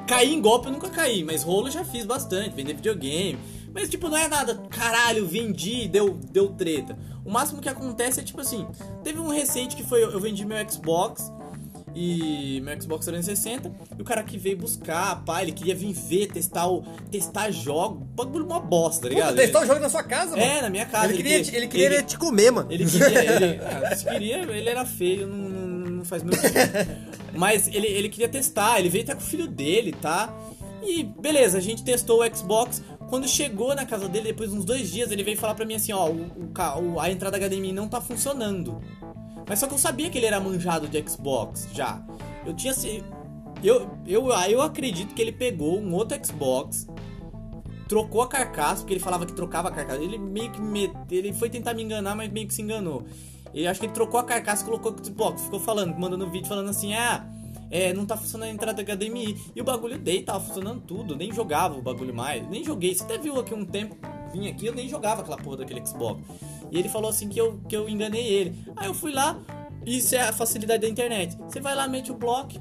cair 0.08 0.34
em 0.34 0.42
golpe 0.42 0.68
eu 0.68 0.72
nunca 0.74 0.90
caí, 0.90 1.24
mas 1.24 1.44
rolo 1.44 1.68
eu 1.68 1.72
já 1.72 1.84
fiz 1.86 2.06
bastante, 2.06 2.56
vender 2.56 2.74
videogame. 2.74 3.38
Mas, 3.74 3.88
tipo, 3.88 4.10
não 4.10 4.18
é 4.18 4.28
nada, 4.28 4.56
caralho, 4.70 5.28
vendi, 5.28 5.88
deu, 5.88 6.18
deu 6.32 6.50
treta. 6.50 6.98
O 7.24 7.30
máximo 7.32 7.62
que 7.62 7.70
acontece 7.70 8.20
é, 8.20 8.24
tipo 8.24 8.42
assim, 8.42 8.66
teve 9.04 9.20
um 9.20 9.28
recente 9.28 9.76
que 9.76 9.84
foi, 9.84 10.04
eu 10.04 10.20
vendi 10.20 10.44
meu 10.44 10.58
Xbox 10.68 11.32
e 11.96 12.62
meu 12.62 12.82
Xbox 12.82 13.06
360 13.06 13.72
e 13.98 14.02
o 14.02 14.06
cara 14.06 14.24
que 14.24 14.38
veio 14.38 14.58
buscar, 14.58 15.24
pá, 15.26 15.42
ele 15.42 15.52
queria 15.52 15.76
vir 15.76 15.94
ver, 15.94 16.28
testar 16.28 16.68
o 16.68 16.84
testar 17.12 17.52
jogo, 17.52 18.06
bagulho 18.16 18.46
uma 18.46 18.60
bosta, 18.60 19.04
tá 19.04 19.10
ligado? 19.10 19.30
Puta, 19.32 19.42
testar 19.42 19.62
o 19.64 19.66
jogo 19.66 19.80
na 19.80 19.90
sua 19.90 20.04
casa, 20.04 20.32
mano. 20.32 20.42
É, 20.44 20.62
na 20.62 20.70
minha 20.70 20.86
casa. 20.86 21.06
Ele 21.06 21.18
queria, 21.18 21.44
te, 21.44 21.56
ele 21.56 21.68
queria 21.68 21.86
ele- 21.88 22.04
te 22.04 22.18
comer, 22.18 22.52
mano. 22.52 22.72
ele 22.72 22.86
queria, 22.86 23.36
ele, 23.36 23.60
ah, 23.64 23.96
queria, 24.12 24.38
ele 24.44 24.70
era 24.70 24.86
feio, 24.86 25.28
não, 25.28 25.50
não, 25.50 26.06
faz 26.06 26.24
muito 26.24 26.40
Mas 27.34 27.68
ele, 27.68 27.88
ele 27.88 28.10
queria 28.10 28.28
testar, 28.30 28.80
ele 28.80 28.90
veio 28.90 29.04
até 29.04 29.14
com 29.16 29.22
o 29.22 29.24
filho 29.24 29.48
dele, 29.48 29.92
tá? 30.02 30.34
E 30.84 31.04
beleza, 31.04 31.58
a 31.58 31.62
gente 31.62 31.84
testou 31.84 32.24
o 32.24 32.36
Xbox. 32.36 32.82
Quando 33.10 33.28
chegou 33.28 33.74
na 33.76 33.86
casa 33.86 34.08
dele, 34.08 34.26
depois 34.28 34.52
de 34.52 34.58
uns 34.58 34.64
dois 34.64 34.90
dias, 34.90 35.12
ele 35.12 35.24
veio 35.24 35.36
falar 35.38 35.54
pra 35.56 35.66
mim 35.66 35.76
assim: 35.76 35.92
ó, 35.92 36.10
o, 36.10 36.30
o- 36.94 37.00
a 37.00 37.10
entrada 37.12 37.38
HDMI 37.38 37.72
não 37.74 37.88
tá 37.88 38.00
funcionando. 38.00 38.82
Mas 39.50 39.60
só 39.60 39.68
que 39.68 39.74
eu 39.74 39.78
sabia 39.80 40.10
que 40.10 40.18
ele 40.18 40.28
era 40.28 40.40
manjado 40.40 40.88
de 40.88 41.04
Xbox 41.10 41.68
já. 41.74 42.02
Eu 42.46 42.54
tinha. 42.54 42.74
se- 42.74 43.04
Eu, 43.62 43.90
eu, 44.08 44.32
ah, 44.32 44.50
eu 44.50 44.62
acredito 44.62 45.14
que 45.14 45.22
ele 45.22 45.34
pegou 45.34 45.78
um 45.80 45.94
outro 45.94 46.18
Xbox, 46.26 46.88
trocou 47.88 48.22
a 48.22 48.28
carcaça, 48.28 48.78
porque 48.82 48.94
ele 48.94 49.00
falava 49.02 49.26
que 49.26 49.34
trocava 49.34 49.68
a 49.70 49.72
carcaça. 49.72 50.02
Ele 50.02 50.18
meio 50.18 50.52
que 50.52 50.62
me, 50.62 50.90
ele 51.12 51.34
foi 51.34 51.50
tentar 51.50 51.74
me 51.74 51.84
enganar, 51.84 52.16
mas 52.16 52.32
meio 52.32 52.48
que 52.48 52.54
se 52.54 52.62
enganou. 52.62 53.04
Ele 53.54 53.68
acho 53.68 53.80
que 53.80 53.88
ele 53.88 53.94
trocou 53.94 54.20
a 54.20 54.24
carcaça 54.24 54.62
e 54.62 54.66
colocou 54.66 54.94
o 54.94 55.04
Xbox, 55.06 55.42
ficou 55.42 55.60
falando, 55.60 55.98
mandando 55.98 56.30
vídeo 56.30 56.48
falando 56.48 56.70
assim: 56.70 56.94
"Ah, 56.94 57.28
é, 57.72 57.92
não 57.94 58.06
tá 58.06 58.16
funcionando 58.16 58.50
a 58.50 58.54
entrada 58.54 58.82
HDMI". 58.84 59.36
E 59.56 59.60
o 59.60 59.64
bagulho 59.64 59.98
dele 59.98 60.22
tava 60.22 60.40
funcionando 60.40 60.82
tudo, 60.82 61.16
nem 61.16 61.34
jogava 61.34 61.76
o 61.78 61.82
bagulho 61.82 62.14
mais, 62.14 62.48
nem 62.48 62.64
joguei. 62.64 62.94
Você 62.94 63.04
até 63.04 63.18
viu 63.18 63.40
aqui 63.40 63.54
um 63.54 63.66
tempo 63.66 63.98
vim 64.32 64.48
aqui, 64.48 64.68
eu 64.68 64.76
nem 64.76 64.88
jogava 64.88 65.22
aquela 65.22 65.38
porra 65.38 65.58
daquele 65.58 65.84
Xbox. 65.86 66.22
E 66.72 66.78
ele 66.78 66.90
falou 66.90 67.10
assim 67.10 67.28
que 67.28 67.40
eu 67.40 67.60
que 67.68 67.76
eu 67.76 67.90
enganei 67.90 68.26
ele. 68.26 68.56
Aí 68.76 68.88
eu 68.88 68.94
fui 68.94 69.12
lá, 69.12 69.40
isso 69.86 70.16
é 70.16 70.22
a 70.22 70.34
facilidade 70.34 70.82
da 70.82 70.90
internet. 70.90 71.38
Você 71.38 71.60
vai 71.60 71.76
lá, 71.76 71.88
mete 71.88 72.12
o 72.12 72.16
bloco, 72.16 72.54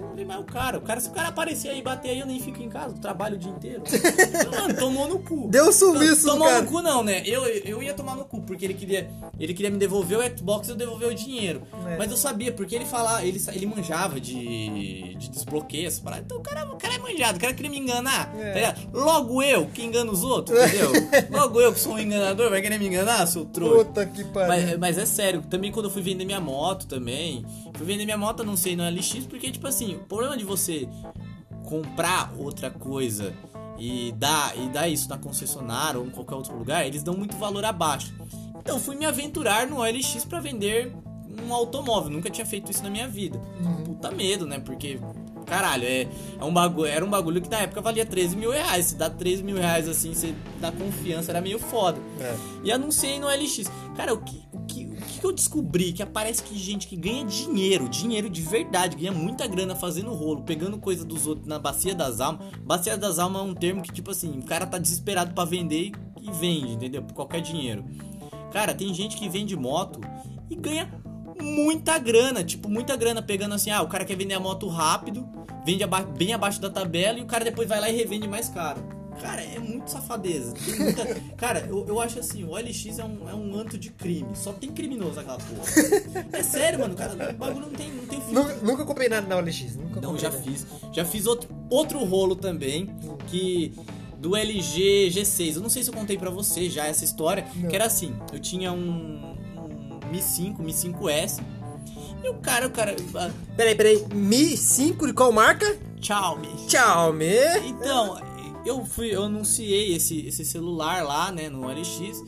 Você 0.00 0.06
não 0.06 0.14
vê 0.14 0.24
mais 0.24 0.40
o 0.40 0.44
cara. 0.44 0.78
O 0.78 0.80
cara, 0.80 0.98
se 0.98 1.08
o 1.08 1.12
cara 1.12 1.28
aparecer 1.28 1.68
aí 1.68 1.80
e 1.80 1.82
bater 1.82 2.10
aí, 2.10 2.20
eu 2.20 2.26
nem 2.26 2.40
fico 2.40 2.62
em 2.62 2.70
casa, 2.70 2.94
trabalho 2.94 3.36
o 3.36 3.38
dia 3.38 3.50
inteiro. 3.50 3.82
Mano, 4.50 4.74
tomou 4.74 5.06
no 5.06 5.18
cu. 5.18 5.46
Deu 5.48 5.68
um 5.68 5.72
sumiço, 5.72 6.26
Tomou 6.26 6.48
cara. 6.48 6.62
no 6.62 6.68
cu 6.68 6.80
não, 6.80 7.02
né? 7.02 7.22
Eu, 7.26 7.44
eu 7.46 7.82
ia 7.82 7.92
tomar 7.92 8.16
no 8.16 8.24
cu, 8.24 8.40
porque 8.40 8.64
ele 8.64 8.74
queria, 8.74 9.10
ele 9.38 9.52
queria 9.52 9.70
me 9.70 9.76
devolver 9.76 10.18
o 10.18 10.38
Xbox 10.38 10.68
e 10.68 10.70
eu 10.70 10.76
devolver 10.76 11.08
o 11.08 11.14
dinheiro. 11.14 11.62
É. 11.86 11.98
Mas 11.98 12.10
eu 12.10 12.16
sabia, 12.16 12.50
porque 12.50 12.74
ele 12.74 12.86
falava, 12.86 13.24
ele, 13.24 13.42
ele 13.52 13.66
manjava 13.66 14.18
de, 14.18 15.14
de 15.16 15.28
desbloqueio, 15.28 15.86
essa 15.86 16.00
parada. 16.00 16.22
Então 16.24 16.38
o 16.38 16.40
cara, 16.40 16.64
o 16.64 16.76
cara 16.76 16.94
é 16.94 16.98
manjado, 16.98 17.36
o 17.36 17.40
cara 17.40 17.52
queria 17.52 17.70
me 17.70 17.78
enganar. 17.78 18.34
É. 18.38 18.72
tá? 18.72 18.80
Logo 18.94 19.42
eu, 19.42 19.66
que 19.66 19.82
engano 19.82 20.12
os 20.12 20.24
outros, 20.24 20.58
entendeu? 20.58 20.92
Logo 21.30 21.60
eu, 21.60 21.74
que 21.74 21.80
sou 21.80 21.94
um 21.94 21.98
enganador, 21.98 22.48
vai 22.48 22.62
querer 22.62 22.78
me 22.78 22.86
enganar, 22.86 23.26
seu 23.26 23.44
trouxa? 23.44 23.84
Puta 23.84 24.06
que 24.06 24.24
pariu. 24.24 24.48
Mas, 24.48 24.78
mas 24.78 24.98
é 24.98 25.04
sério, 25.04 25.42
também 25.42 25.70
quando 25.70 25.86
eu 25.86 25.90
fui 25.90 26.00
vender 26.00 26.24
minha 26.24 26.40
moto 26.40 26.86
também. 26.86 27.44
Fui 27.74 27.86
vender 27.86 28.04
minha 28.04 28.18
moto, 28.18 28.40
eu 28.40 28.46
não 28.46 28.56
sei, 28.56 28.76
no 28.76 28.88
LX, 28.88 29.26
porque, 29.28 29.50
tipo 29.50 29.66
assim, 29.66 29.89
o 29.96 30.00
problema 30.00 30.36
de 30.36 30.44
você 30.44 30.88
comprar 31.64 32.32
outra 32.38 32.70
coisa 32.70 33.34
e 33.78 34.12
dar, 34.12 34.56
e 34.58 34.68
dar 34.68 34.88
isso 34.88 35.08
na 35.08 35.16
concessionária 35.16 35.98
ou 35.98 36.06
em 36.06 36.10
qualquer 36.10 36.34
outro 36.34 36.56
lugar, 36.56 36.86
eles 36.86 37.02
dão 37.02 37.14
muito 37.14 37.36
valor 37.36 37.64
abaixo. 37.64 38.12
Então 38.58 38.78
fui 38.78 38.94
me 38.94 39.06
aventurar 39.06 39.66
no 39.66 39.78
OLX 39.78 40.24
pra 40.26 40.38
vender 40.38 40.92
um 41.46 41.54
automóvel. 41.54 42.10
Nunca 42.10 42.28
tinha 42.28 42.46
feito 42.46 42.70
isso 42.70 42.82
na 42.82 42.90
minha 42.90 43.08
vida. 43.08 43.40
Puta 43.84 44.10
medo, 44.10 44.46
né? 44.46 44.58
Porque, 44.58 44.98
caralho, 45.46 45.84
é, 45.84 46.06
é 46.38 46.44
um 46.44 46.52
bagulho, 46.52 46.86
era 46.86 47.04
um 47.04 47.08
bagulho 47.08 47.40
que 47.40 47.48
na 47.48 47.60
época 47.60 47.80
valia 47.80 48.04
13 48.04 48.36
mil 48.36 48.50
reais. 48.50 48.86
Se 48.86 48.96
dá 48.96 49.08
13 49.08 49.42
mil 49.42 49.56
reais 49.56 49.88
assim, 49.88 50.12
você 50.12 50.34
dá 50.60 50.70
confiança, 50.70 51.32
era 51.32 51.40
meio 51.40 51.58
foda. 51.58 51.98
É. 52.20 52.36
E 52.64 52.72
anunciei 52.72 53.18
no 53.18 53.28
LX. 53.28 53.70
Cara, 53.96 54.12
o 54.12 54.18
que, 54.18 54.42
que, 55.20 55.26
que 55.26 55.26
eu 55.26 55.32
descobri? 55.32 55.92
Que 55.92 56.02
aparece 56.02 56.42
que 56.42 56.56
gente 56.56 56.86
que 56.88 56.96
ganha 56.96 57.24
dinheiro, 57.24 57.88
dinheiro 57.88 58.28
de 58.28 58.42
verdade, 58.42 58.96
ganha 58.96 59.12
muita 59.12 59.46
grana 59.46 59.74
fazendo 59.74 60.12
rolo, 60.12 60.42
pegando 60.42 60.78
coisa 60.78 61.04
dos 61.04 61.26
outros 61.26 61.46
na 61.46 61.58
bacia 61.58 61.94
das 61.94 62.20
almas. 62.20 62.46
Bacia 62.62 62.96
das 62.96 63.18
almas 63.18 63.42
é 63.42 63.44
um 63.44 63.54
termo 63.54 63.82
que, 63.82 63.92
tipo 63.92 64.10
assim, 64.10 64.38
o 64.38 64.42
cara 64.42 64.66
tá 64.66 64.78
desesperado 64.78 65.34
pra 65.34 65.44
vender 65.44 65.92
e, 66.20 66.28
e 66.28 66.32
vende, 66.32 66.72
entendeu? 66.72 67.02
Por 67.02 67.14
qualquer 67.14 67.40
dinheiro. 67.40 67.84
Cara, 68.52 68.74
tem 68.74 68.92
gente 68.92 69.16
que 69.16 69.28
vende 69.28 69.54
moto 69.56 70.00
e 70.48 70.56
ganha 70.56 70.90
muita 71.40 71.98
grana, 71.98 72.42
tipo, 72.42 72.68
muita 72.68 72.96
grana 72.96 73.22
pegando 73.22 73.54
assim, 73.54 73.70
ah, 73.70 73.82
o 73.82 73.88
cara 73.88 74.04
quer 74.04 74.16
vender 74.16 74.34
a 74.34 74.40
moto 74.40 74.68
rápido, 74.68 75.26
vende 75.64 75.84
aba- 75.84 76.02
bem 76.02 76.32
abaixo 76.34 76.60
da 76.60 76.68
tabela 76.68 77.18
e 77.18 77.22
o 77.22 77.26
cara 77.26 77.44
depois 77.44 77.68
vai 77.68 77.80
lá 77.80 77.88
e 77.88 77.96
revende 77.96 78.28
mais 78.28 78.48
caro. 78.48 78.99
Cara, 79.20 79.42
é 79.42 79.58
muito 79.58 79.90
safadeza. 79.90 80.52
Tem 80.54 80.78
muita... 80.78 81.04
Cara, 81.36 81.66
eu, 81.68 81.84
eu 81.86 82.00
acho 82.00 82.18
assim, 82.18 82.44
o 82.44 82.50
OLX 82.50 82.98
é 82.98 83.04
um, 83.04 83.28
é 83.28 83.34
um 83.34 83.54
anto 83.58 83.76
de 83.78 83.90
crime. 83.90 84.28
Só 84.34 84.52
tem 84.52 84.70
criminoso 84.70 85.16
naquela 85.16 85.38
porra. 85.38 86.24
É 86.32 86.42
sério, 86.42 86.78
mano, 86.78 86.94
cara, 86.94 87.12
o 87.12 87.34
bagulho 87.34 87.66
não 87.66 87.72
tem, 87.72 87.90
não 87.92 88.06
tem 88.06 88.20
fim. 88.20 88.32
Nunca, 88.32 88.54
nunca 88.62 88.84
comprei 88.84 89.08
nada 89.08 89.26
na 89.26 89.36
OLX. 89.36 89.76
Nunca 89.76 90.00
Não, 90.00 90.16
já 90.16 90.30
nada. 90.30 90.42
fiz. 90.42 90.66
Já 90.92 91.04
fiz 91.04 91.26
outro, 91.26 91.48
outro 91.68 91.98
rolo 92.04 92.34
também, 92.36 92.86
que 93.26 93.74
do 94.18 94.36
LG 94.36 95.08
G6. 95.12 95.56
Eu 95.56 95.62
não 95.62 95.68
sei 95.70 95.82
se 95.82 95.90
eu 95.90 95.94
contei 95.94 96.16
pra 96.18 96.30
você 96.30 96.68
já 96.68 96.86
essa 96.86 97.04
história, 97.04 97.46
Não. 97.56 97.68
que 97.68 97.74
era 97.76 97.86
assim, 97.86 98.14
eu 98.32 98.38
tinha 98.38 98.72
um, 98.72 99.34
um 99.56 100.00
Mi 100.10 100.22
5, 100.22 100.62
Mi 100.62 100.72
5S, 100.72 101.40
e 102.22 102.28
o 102.28 102.34
cara, 102.34 102.66
o 102.66 102.70
cara, 102.70 102.94
Peraí, 103.56 103.74
peraí. 103.74 104.04
Mi 104.14 104.56
5 104.56 105.06
de 105.06 105.12
qual 105.12 105.32
marca? 105.32 105.78
tchau, 106.00 106.38
Mi. 106.38 106.48
Tchau, 106.66 107.12
Mi. 107.12 107.26
Então, 107.66 108.18
eu 108.64 108.84
fui, 108.84 109.14
eu 109.14 109.24
anunciei 109.24 109.94
esse, 109.94 110.26
esse 110.26 110.44
celular 110.44 111.02
lá, 111.04 111.30
né, 111.32 111.48
no 111.48 111.66
LX. 111.68 112.22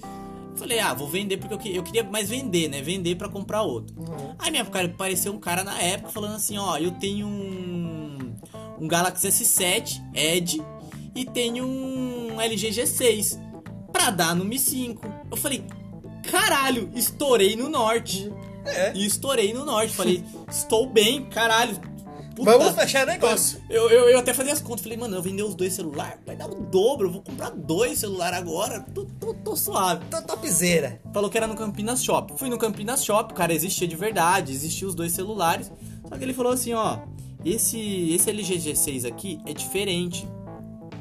Falei, 0.57 0.79
ah, 0.79 0.93
vou 0.95 1.09
vender 1.09 1.39
porque 1.39 1.55
eu, 1.55 1.59
que- 1.59 1.75
eu 1.77 1.83
queria 1.83 2.05
mais 2.05 2.29
vender, 2.29 2.69
né? 2.69 2.83
Vender 2.83 3.17
pra 3.17 3.29
comprar 3.29 3.63
outro. 3.63 3.95
Uhum. 3.99 4.35
Aí 4.39 4.51
minha 4.51 4.65
cara 4.67 4.87
apareceu 4.87 5.33
um 5.33 5.39
cara 5.39 5.65
na 5.65 5.81
época 5.81 6.11
falando 6.11 6.35
assim, 6.37 6.59
ó, 6.59 6.77
eu 6.79 6.91
tenho 6.93 7.27
um 7.27 8.19
um 8.81 8.89
Galaxy 8.89 9.29
S7 9.29 10.01
Edge 10.13 10.61
e 11.15 11.25
tenho 11.25 11.65
um 11.65 12.41
LG 12.41 12.71
G6 12.71 13.39
pra 13.93 14.11
dar 14.11 14.35
no 14.35 14.45
Mi 14.45 14.59
5. 14.59 15.07
Eu 15.31 15.37
falei, 15.37 15.65
caralho, 16.31 16.91
estourei 16.95 17.55
no 17.57 17.69
norte. 17.69 18.33
É. 18.65 18.93
E 18.95 19.05
estourei 19.07 19.53
no 19.53 19.65
norte. 19.65 19.93
Falei, 19.95 20.25
estou 20.51 20.87
bem, 20.89 21.25
caralho. 21.27 21.77
Puta. 22.35 22.51
Vamos 22.51 22.75
fechar 22.75 23.07
negócio. 23.07 23.61
Eu, 23.69 23.91
eu, 23.91 24.09
eu 24.09 24.19
até 24.19 24.33
fazia 24.33 24.53
as 24.53 24.61
contas, 24.61 24.83
falei, 24.83 24.97
mano, 24.97 25.17
eu 25.17 25.23
vender 25.23 25.43
os 25.43 25.55
dois 25.55 25.75
celulares, 25.75 26.19
vai 26.25 26.35
dar 26.35 26.51
o 26.51 26.55
dobro, 26.55 27.09
eu 27.09 27.13
vou 27.13 27.23
comprar 27.23 27.51
dois 27.51 27.99
celulares 27.99 28.39
agora, 28.39 28.81
tô, 28.95 29.05
tô, 29.21 29.35
tô 29.35 29.55
suave. 29.55 30.05
Tô 30.11 30.23
topzera. 30.23 31.01
Falou 31.13 31.29
que 31.29 31.37
era 31.37 31.47
no 31.47 31.55
Campinas 31.55 32.03
Shop. 32.03 32.33
Fui 32.39 32.49
no 32.49 32.59
Campinas 32.59 33.05
Shop, 33.05 33.33
o 33.33 33.37
cara 33.37 33.53
existia 33.53 33.87
de 33.87 33.97
verdade, 33.97 34.53
existia 34.53 34.89
os 34.89 34.95
dois 34.95 35.13
celulares. 35.13 35.71
Só 36.09 36.17
que 36.17 36.25
ele 36.25 36.35
falou 36.35 36.53
assim, 36.53 36.73
ó, 36.73 36.99
esse, 37.45 38.13
esse 38.13 38.31
LG 38.31 38.57
G6 38.57 39.07
aqui 39.07 39.41
é 39.47 39.53
diferente. 39.53 40.27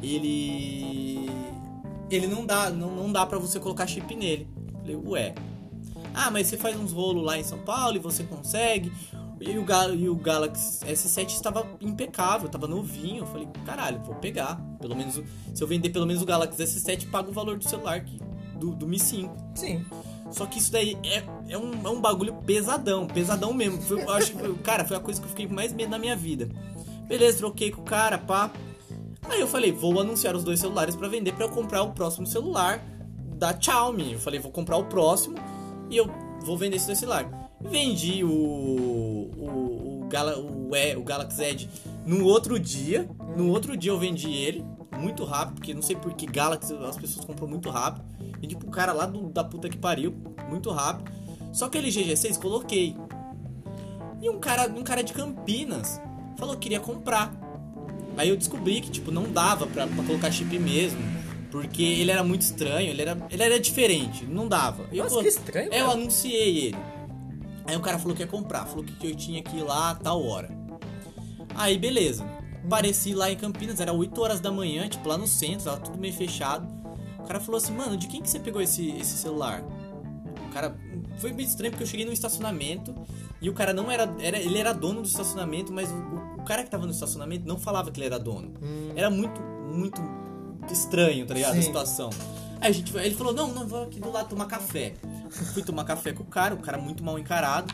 Ele. 0.01 1.29
Ele 2.09 2.27
não 2.27 2.45
dá, 2.45 2.69
não, 2.69 2.93
não 2.93 3.11
dá 3.11 3.25
pra 3.25 3.37
você 3.37 3.59
colocar 3.59 3.87
chip 3.87 4.13
nele. 4.15 4.47
Falei, 4.81 4.95
ué. 4.95 5.35
Ah, 6.13 6.29
mas 6.29 6.47
você 6.47 6.57
faz 6.57 6.77
uns 6.77 6.91
rolos 6.91 7.23
lá 7.23 7.37
em 7.37 7.43
São 7.43 7.59
Paulo 7.59 7.95
e 7.95 7.99
você 7.99 8.23
consegue. 8.23 8.91
E 9.41 9.57
o, 9.57 9.63
Gal 9.65 9.95
e 9.95 10.07
o 10.07 10.15
Galaxy 10.15 10.85
S7 10.85 11.29
estava 11.29 11.65
impecável, 11.81 12.45
estava 12.45 12.67
novinho. 12.67 13.23
Eu 13.23 13.25
falei, 13.25 13.47
caralho, 13.65 13.99
vou 14.03 14.13
pegar. 14.15 14.61
Pelo 14.79 14.95
menos, 14.95 15.19
se 15.53 15.63
eu 15.63 15.67
vender 15.67 15.89
pelo 15.89 16.05
menos 16.05 16.21
o 16.21 16.25
Galaxy 16.25 16.61
S7, 16.61 17.09
pago 17.09 17.31
o 17.31 17.33
valor 17.33 17.57
do 17.57 17.67
celular 17.67 18.01
que, 18.05 18.19
do, 18.55 18.75
do 18.75 18.87
Mi 18.87 18.99
5. 18.99 19.35
Sim. 19.55 19.83
Só 20.29 20.45
que 20.45 20.59
isso 20.59 20.71
daí 20.71 20.95
é, 21.03 21.23
é, 21.49 21.57
um, 21.57 21.71
é 21.83 21.89
um 21.89 21.99
bagulho 21.99 22.35
pesadão, 22.45 23.07
pesadão 23.07 23.51
mesmo. 23.51 23.81
Foi, 23.81 24.01
eu 24.01 24.11
acho 24.11 24.31
que, 24.33 24.53
cara, 24.59 24.85
foi 24.85 24.95
a 24.95 24.99
coisa 24.99 25.19
que 25.19 25.25
eu 25.25 25.29
fiquei 25.29 25.47
com 25.47 25.55
mais 25.55 25.73
medo 25.73 25.89
na 25.89 25.97
minha 25.97 26.15
vida. 26.15 26.47
Beleza, 27.07 27.39
troquei 27.39 27.71
com 27.71 27.81
o 27.81 27.85
cara, 27.85 28.19
pá. 28.19 28.51
Aí 29.27 29.39
eu 29.39 29.47
falei, 29.47 29.71
vou 29.71 29.99
anunciar 29.99 30.35
os 30.35 30.43
dois 30.43 30.59
celulares 30.59 30.95
pra 30.95 31.07
vender 31.07 31.33
pra 31.33 31.45
eu 31.45 31.49
comprar 31.49 31.81
o 31.81 31.91
próximo 31.93 32.27
celular 32.27 32.79
da 33.37 33.59
Xiaomi. 33.59 34.13
Eu 34.13 34.19
falei, 34.19 34.39
vou 34.39 34.51
comprar 34.51 34.77
o 34.77 34.85
próximo 34.85 35.35
e 35.89 35.97
eu 35.97 36.09
vou 36.43 36.57
vender 36.57 36.77
esse 36.77 36.85
dois 36.85 36.99
celular. 36.99 37.50
Vendi 37.69 38.23
o 38.23 38.29
o, 39.37 40.03
o, 40.03 40.07
Gala, 40.09 40.37
o, 40.39 40.75
E- 40.75 40.95
o 40.95 41.03
Galaxy 41.03 41.43
Edge 41.43 41.69
no 42.05 42.25
outro 42.25 42.59
dia. 42.59 43.07
No 43.35 43.49
outro 43.49 43.75
dia 43.77 43.91
eu 43.91 43.97
vendi 43.99 44.31
ele 44.31 44.63
muito 44.99 45.23
rápido, 45.23 45.55
porque 45.55 45.73
não 45.73 45.81
sei 45.81 45.95
por 45.95 46.13
que 46.13 46.25
Galaxy 46.25 46.73
as 46.75 46.97
pessoas 46.97 47.25
compram 47.25 47.47
muito 47.47 47.69
rápido. 47.69 48.05
Vendi 48.39 48.55
pro 48.55 48.69
cara 48.69 48.91
lá 48.93 49.05
do- 49.05 49.29
da 49.29 49.43
puta 49.43 49.69
que 49.69 49.77
pariu, 49.77 50.13
muito 50.49 50.69
rápido. 50.71 51.11
Só 51.53 51.67
que 51.69 51.77
ele 51.77 51.89
GG6 51.89 52.37
coloquei. 52.37 52.95
E 54.21 54.29
um 54.29 54.39
cara, 54.39 54.69
um 54.69 54.83
cara 54.83 55.01
de 55.03 55.13
Campinas 55.13 55.99
falou 56.37 56.55
que 56.55 56.61
queria 56.61 56.79
comprar. 56.79 57.33
Aí 58.17 58.29
eu 58.29 58.37
descobri 58.37 58.81
que, 58.81 58.91
tipo, 58.91 59.09
não 59.11 59.23
dava 59.31 59.65
pra, 59.67 59.87
pra 59.87 60.03
colocar 60.03 60.31
chip 60.31 60.57
mesmo. 60.59 60.99
Porque 61.49 61.81
ele 61.83 62.11
era 62.11 62.23
muito 62.23 62.41
estranho, 62.43 62.89
ele 62.89 63.01
era, 63.01 63.17
ele 63.29 63.43
era 63.43 63.59
diferente, 63.59 64.23
não 64.25 64.47
dava. 64.47 64.85
Eu, 64.91 65.03
Nossa, 65.03 65.19
que 65.21 65.27
estranho, 65.27 65.73
Eu 65.73 65.91
anunciei 65.91 66.67
ele. 66.67 66.77
Aí 67.71 67.77
o 67.77 67.79
cara 67.79 67.97
falou 67.97 68.13
que 68.13 68.21
ia 68.21 68.27
comprar, 68.27 68.65
falou 68.65 68.83
que 68.83 69.07
eu 69.07 69.15
tinha 69.15 69.41
que 69.41 69.55
ir 69.55 69.63
lá 69.63 69.91
a 69.91 69.95
tal 69.95 70.21
hora. 70.25 70.49
Aí 71.55 71.77
beleza. 71.77 72.25
Pareci 72.69 73.13
lá 73.13 73.31
em 73.31 73.37
Campinas, 73.37 73.79
era 73.79 73.93
8 73.93 74.21
horas 74.21 74.41
da 74.41 74.51
manhã, 74.51 74.89
tipo 74.89 75.07
lá 75.07 75.17
no 75.17 75.25
centro, 75.25 75.63
tava 75.63 75.77
tudo 75.77 75.97
meio 75.97 76.13
fechado. 76.13 76.67
O 77.19 77.23
cara 77.23 77.39
falou 77.39 77.57
assim, 77.57 77.71
mano, 77.73 77.95
de 77.95 78.07
quem 78.07 78.21
que 78.21 78.29
você 78.29 78.41
pegou 78.41 78.61
esse, 78.61 78.89
esse 78.97 79.17
celular? 79.17 79.63
O 80.49 80.53
cara. 80.53 80.75
Foi 81.17 81.31
meio 81.31 81.47
estranho 81.47 81.71
porque 81.71 81.83
eu 81.83 81.87
cheguei 81.87 82.05
no 82.05 82.11
estacionamento 82.11 82.93
e 83.41 83.49
o 83.49 83.53
cara 83.53 83.71
não 83.71 83.89
era, 83.89 84.13
era. 84.19 84.37
Ele 84.37 84.57
era 84.57 84.73
dono 84.73 85.01
do 85.01 85.07
estacionamento, 85.07 85.71
mas 85.71 85.89
o, 85.89 86.41
o 86.41 86.43
cara 86.43 86.65
que 86.65 86.69
tava 86.69 86.85
no 86.85 86.91
estacionamento 86.91 87.47
não 87.47 87.57
falava 87.57 87.89
que 87.89 87.99
ele 87.99 88.07
era 88.07 88.19
dono. 88.19 88.51
Era 88.97 89.09
muito, 89.09 89.39
muito 89.41 90.01
estranho, 90.69 91.25
tá 91.25 91.33
ligado? 91.33 91.53
A 91.53 91.55
Sim. 91.55 91.61
situação. 91.61 92.09
Aí 92.59 92.69
a 92.69 92.71
gente, 92.73 92.95
ele 92.97 93.15
falou, 93.15 93.33
não, 93.33 93.47
não, 93.47 93.65
vou 93.65 93.83
aqui 93.83 93.97
do 93.99 94.11
lado 94.11 94.27
tomar 94.27 94.45
café. 94.45 94.93
Fui 95.31 95.63
tomar 95.63 95.85
café 95.85 96.11
com 96.13 96.23
o 96.23 96.25
cara, 96.25 96.53
o 96.53 96.59
cara 96.59 96.77
muito 96.77 97.03
mal 97.03 97.17
encarado. 97.17 97.73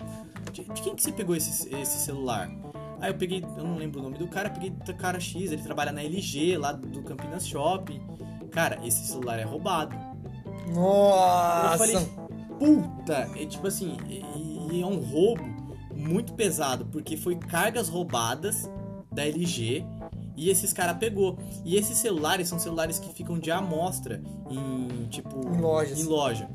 De, 0.52 0.64
de 0.64 0.82
quem 0.82 0.96
que 0.96 1.02
você 1.02 1.12
pegou 1.12 1.36
esse, 1.36 1.74
esse 1.76 2.00
celular? 2.00 2.50
Aí 3.00 3.12
eu 3.12 3.16
peguei, 3.16 3.44
eu 3.58 3.64
não 3.64 3.76
lembro 3.76 4.00
o 4.00 4.04
nome 4.04 4.18
do 4.18 4.28
cara, 4.28 4.50
peguei 4.50 4.70
do 4.72 4.94
cara 4.96 5.20
X, 5.20 5.52
ele 5.52 5.62
trabalha 5.62 5.92
na 5.92 6.02
LG, 6.04 6.58
lá 6.58 6.72
do 6.72 7.04
Campinas 7.04 7.48
Shopping. 7.48 8.02
Cara, 8.52 8.80
esse 8.86 9.06
celular 9.08 9.38
é 9.40 9.44
roubado. 9.44 9.96
Eu 10.68 10.74
Nossa. 10.74 11.78
falei, 11.78 11.96
puta, 12.58 13.30
é 13.36 13.46
tipo 13.46 13.68
assim, 13.68 13.98
e, 14.08 14.76
e 14.76 14.82
é 14.82 14.86
um 14.86 15.00
roubo 15.00 15.44
muito 15.96 16.34
pesado, 16.34 16.86
porque 16.86 17.16
foi 17.18 17.36
cargas 17.36 17.90
roubadas 17.90 18.70
da 19.12 19.26
LG 19.26 19.86
e 20.36 20.50
esses 20.50 20.72
cara 20.74 20.94
pegou. 20.94 21.38
E 21.66 21.76
esses 21.76 21.98
celulares 21.98 22.48
são 22.48 22.60
celulares 22.60 23.00
que 23.00 23.14
ficam 23.14 23.38
de 23.40 23.52
amostra 23.52 24.22
em 24.50 25.08
tipo 25.10 25.40
Em 25.48 25.60
lojas. 25.60 26.00
em 26.00 26.04
loja. 26.04 26.50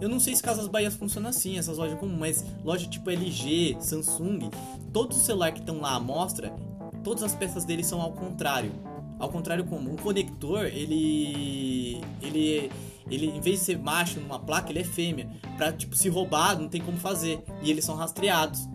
Eu 0.00 0.08
não 0.08 0.20
sei 0.20 0.34
se 0.34 0.42
Casas 0.42 0.68
Bahia 0.68 0.90
funciona 0.90 1.30
assim, 1.30 1.58
essas 1.58 1.78
lojas 1.78 1.98
comuns, 1.98 2.18
mas 2.18 2.44
loja 2.64 2.86
tipo 2.86 3.10
LG, 3.10 3.76
Samsung, 3.80 4.50
todos 4.92 5.16
os 5.16 5.24
celulares 5.24 5.54
que 5.54 5.60
estão 5.60 5.80
lá 5.80 5.94
à 5.94 6.00
mostra, 6.00 6.54
todas 7.02 7.22
as 7.22 7.34
peças 7.34 7.64
deles 7.64 7.86
são 7.86 8.00
ao 8.00 8.12
contrário. 8.12 8.72
Ao 9.18 9.28
contrário 9.28 9.64
como 9.64 9.90
um 9.90 9.96
conector, 9.96 10.66
ele 10.66 12.00
ele 12.22 12.70
ele 13.10 13.26
em 13.26 13.40
vez 13.40 13.58
de 13.58 13.64
ser 13.64 13.78
macho 13.78 14.20
numa 14.20 14.38
placa, 14.38 14.70
ele 14.70 14.78
é 14.78 14.84
fêmea. 14.84 15.28
Pra 15.56 15.72
tipo 15.72 15.96
se 15.96 16.08
roubar, 16.08 16.56
não 16.56 16.68
tem 16.68 16.80
como 16.80 16.96
fazer. 16.96 17.42
E 17.60 17.70
eles 17.70 17.84
são 17.84 17.96
rastreados. 17.96 18.68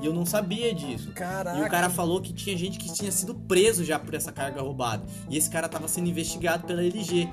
E 0.00 0.06
eu 0.06 0.14
não 0.14 0.24
sabia 0.24 0.74
disso. 0.74 1.12
Caraca. 1.12 1.58
E 1.58 1.62
o 1.62 1.70
cara 1.70 1.90
falou 1.90 2.20
que 2.20 2.32
tinha 2.32 2.56
gente 2.56 2.78
que 2.78 2.92
tinha 2.92 3.12
sido 3.12 3.34
preso 3.34 3.84
já 3.84 3.98
por 3.98 4.14
essa 4.14 4.32
carga 4.32 4.62
roubada. 4.62 5.04
E 5.28 5.36
esse 5.36 5.50
cara 5.50 5.68
tava 5.68 5.86
sendo 5.86 6.08
investigado 6.08 6.66
pela 6.66 6.82
LG. 6.82 7.28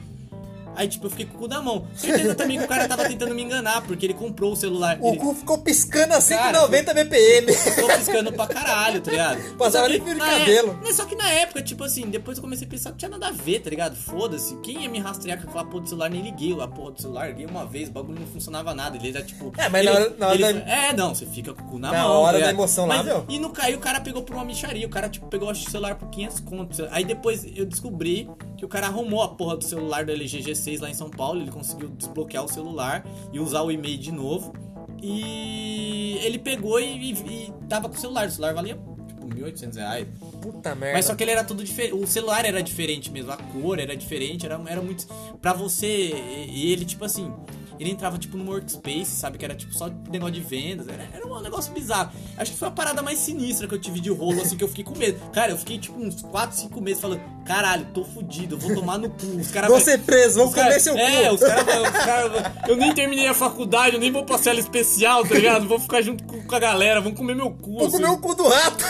Aí, 0.80 0.88
tipo, 0.88 1.08
eu 1.08 1.10
fiquei 1.10 1.26
com 1.26 1.36
o 1.36 1.40
cu 1.42 1.48
na 1.50 1.62
mão. 1.62 1.86
Certeza 1.94 2.34
também 2.36 2.58
que 2.58 2.64
o 2.64 2.68
cara 2.68 2.88
tava 2.88 3.06
tentando 3.06 3.36
me 3.36 3.44
enganar, 3.44 3.82
porque 3.82 4.06
ele 4.06 4.14
comprou 4.14 4.54
o 4.54 4.56
celular. 4.56 4.98
O 5.02 5.10
ele 5.10 5.18
cu 5.18 5.34
ficou 5.34 5.58
piscando 5.58 6.14
a 6.14 6.22
Cara, 6.22 6.22
190 6.22 6.94
BPM. 6.94 7.52
ficou 7.54 7.88
piscando 7.90 8.32
pra 8.32 8.48
caralho, 8.48 9.02
tá 9.02 9.12
ligado? 9.12 9.42
Passava 9.60 9.90
nem 9.90 10.00
fio 10.00 10.14
de 10.14 10.20
na 10.20 10.26
cabelo. 10.40 10.72
é- 10.72 10.86
mas 10.86 10.96
só 10.96 11.04
que 11.04 11.16
na 11.16 11.30
época, 11.32 11.62
tipo 11.62 11.84
assim, 11.84 12.04
depois 12.10 12.38
eu 12.38 12.42
comecei 12.44 12.66
a 12.66 12.70
pensar 12.70 12.92
que 12.92 12.98
tinha 12.98 13.10
nada 13.10 13.28
a 13.28 13.32
ver, 13.32 13.60
tá 13.60 13.70
ligado? 13.70 13.96
Foda-se. 13.98 14.56
Quem 14.62 14.84
ia 14.84 14.90
me 14.90 15.00
rastrear 15.00 15.42
com 15.42 15.50
aquela 15.50 15.66
porra 15.66 15.84
do 15.84 15.90
celular? 15.90 16.10
Nem 16.10 16.22
liguei 16.22 16.54
a 16.62 16.68
porra 16.68 16.92
do 16.92 17.02
celular. 17.02 17.28
Liguei 17.28 17.46
uma 17.46 17.66
vez, 17.66 17.90
o 17.90 17.92
bagulho 17.92 18.20
não 18.22 18.28
funcionava 18.28 18.74
nada. 18.74 18.96
Ele 18.96 19.10
era 19.10 19.22
tipo. 19.22 19.52
É, 19.58 19.68
mas 19.68 19.82
ele- 19.86 19.90
na 19.92 20.00
hora- 20.00 20.16
na 20.18 20.28
hora 20.28 20.36
ele- 20.36 20.54
da- 20.62 20.72
É, 20.72 20.94
não, 20.94 21.14
você 21.14 21.26
fica 21.26 21.54
com 21.54 21.62
o 21.62 21.66
cu 21.66 21.78
na, 21.80 21.92
Na 21.92 22.04
mão. 22.04 22.22
hora 22.22 22.40
tá 22.40 22.46
da 22.46 22.52
emoção 22.52 22.86
lá, 22.86 22.98
Mas- 22.98 23.06
meu. 23.06 23.26
E 23.28 23.38
no 23.38 23.50
caiu, 23.50 23.78
o 23.78 23.82
cara 23.82 24.00
pegou 24.00 24.24
por 24.24 24.34
uma 24.36 24.46
micharia. 24.46 24.88
O 24.88 24.90
cara, 24.90 25.10
tipo, 25.10 25.28
pegou 25.28 25.52
o 25.52 25.56
celular 25.56 25.96
por 25.96 26.10
500 26.10 26.40
contos. 26.40 26.80
Aí 26.92 27.04
depois 27.04 27.46
eu 27.56 27.66
descobri 27.66 28.30
que 28.60 28.66
o 28.66 28.68
cara 28.68 28.88
arrumou 28.88 29.22
a 29.22 29.30
porra 29.30 29.56
do 29.56 29.64
celular 29.64 30.04
do 30.04 30.12
LG 30.12 30.40
G6 30.40 30.82
lá 30.82 30.90
em 30.90 30.94
São 30.94 31.10
Paulo. 31.10 31.42
Ele 31.42 31.50
conseguiu 31.50 31.88
desbloquear 31.88 32.44
o 32.44 32.50
celular 32.50 33.06
e 33.32 33.40
usar 33.40 33.62
o 33.62 33.72
e-mail 33.72 33.98
de 33.98 34.12
novo. 34.12 34.54
E 35.02 36.20
ele 36.22 36.38
pegou 36.38 36.78
e, 36.78 36.86
e, 36.86 37.12
e 37.14 37.54
tava 37.70 37.88
com 37.88 37.96
o 37.96 37.98
celular. 37.98 38.28
O 38.28 38.32
celular 38.32 38.54
valia, 38.54 38.78
tipo, 39.08 39.28
1.800 39.28 39.76
reais. 39.76 40.08
Puta 40.42 40.76
merda. 40.76 40.98
Mas 40.98 41.06
só 41.06 41.16
que 41.16 41.24
ele 41.24 41.32
era 41.32 41.46
tudo 41.46 41.64
diferente. 41.64 41.94
O 41.94 42.06
celular 42.06 42.44
era 42.44 42.62
diferente 42.62 43.10
mesmo, 43.10 43.32
a 43.32 43.38
cor 43.38 43.80
era 43.80 43.96
diferente, 43.96 44.46
era, 44.46 44.62
era 44.68 44.82
muito. 44.82 45.08
Pra 45.42 45.54
você. 45.54 46.12
E 46.50 46.70
ele, 46.70 46.84
tipo 46.84 47.06
assim. 47.06 47.34
Ele 47.80 47.92
entrava, 47.92 48.18
tipo, 48.18 48.36
no 48.36 48.52
workspace, 48.52 49.06
sabe? 49.06 49.38
Que 49.38 49.46
era, 49.46 49.56
tipo, 49.56 49.74
só 49.74 49.90
negócio 50.12 50.34
de 50.34 50.42
vendas. 50.42 50.90
Era, 50.90 51.08
era 51.14 51.26
um 51.26 51.42
negócio 51.42 51.72
bizarro. 51.72 52.12
Acho 52.36 52.52
que 52.52 52.58
foi 52.58 52.68
a 52.68 52.72
parada 52.72 53.02
mais 53.02 53.20
sinistra 53.20 53.70
que 53.70 53.74
eu 53.74 53.80
tive 53.80 54.02
de 54.02 54.10
rolo, 54.10 54.42
assim, 54.42 54.58
que 54.58 54.64
eu 54.66 54.68
fiquei 54.68 54.84
com 54.84 54.98
medo. 54.98 55.18
Cara, 55.32 55.54
eu 55.54 55.58
fiquei, 55.58 55.80
tipo, 55.80 55.98
uns 55.98 56.22
4, 56.22 56.58
5 56.58 56.82
meses 56.82 57.00
falando: 57.00 57.22
caralho, 57.50 57.88
tô 57.92 58.04
fudido, 58.04 58.54
eu 58.56 58.60
vou 58.60 58.76
tomar 58.76 59.00
no 59.00 59.10
cu. 59.10 59.26
Os 59.40 59.50
caras. 59.50 59.72
Vou 59.72 59.80
ser 59.80 59.98
preso, 60.02 60.38
cara- 60.52 60.68
comer 60.68 60.80
seu 60.80 60.96
É, 60.96 61.30
cu. 61.30 61.34
os 61.34 61.40
caras. 61.42 61.90
cara, 62.06 62.54
eu 62.68 62.76
nem 62.78 62.94
terminei 62.94 63.28
a 63.28 63.34
faculdade, 63.34 63.96
eu 63.96 64.00
nem 64.00 64.12
vou 64.12 64.24
pra 64.24 64.38
cela 64.38 64.60
especial, 64.60 65.26
tá 65.26 65.34
ligado? 65.34 65.68
Vou 65.68 65.80
ficar 65.80 66.00
junto 66.04 66.24
com, 66.26 66.56
a 66.56 66.60
galera, 66.60 67.02
vão 67.02 67.12
comer 67.12 67.36
meu 67.36 67.50
cu. 67.50 67.72
Vou 67.74 67.88
assim. 67.88 67.98
comer 67.98 68.10
o 68.10 68.18
cu 68.20 68.36
do 68.36 68.48
rato. 68.48 68.86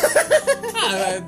Ah, 0.81 0.97
é, 0.97 1.23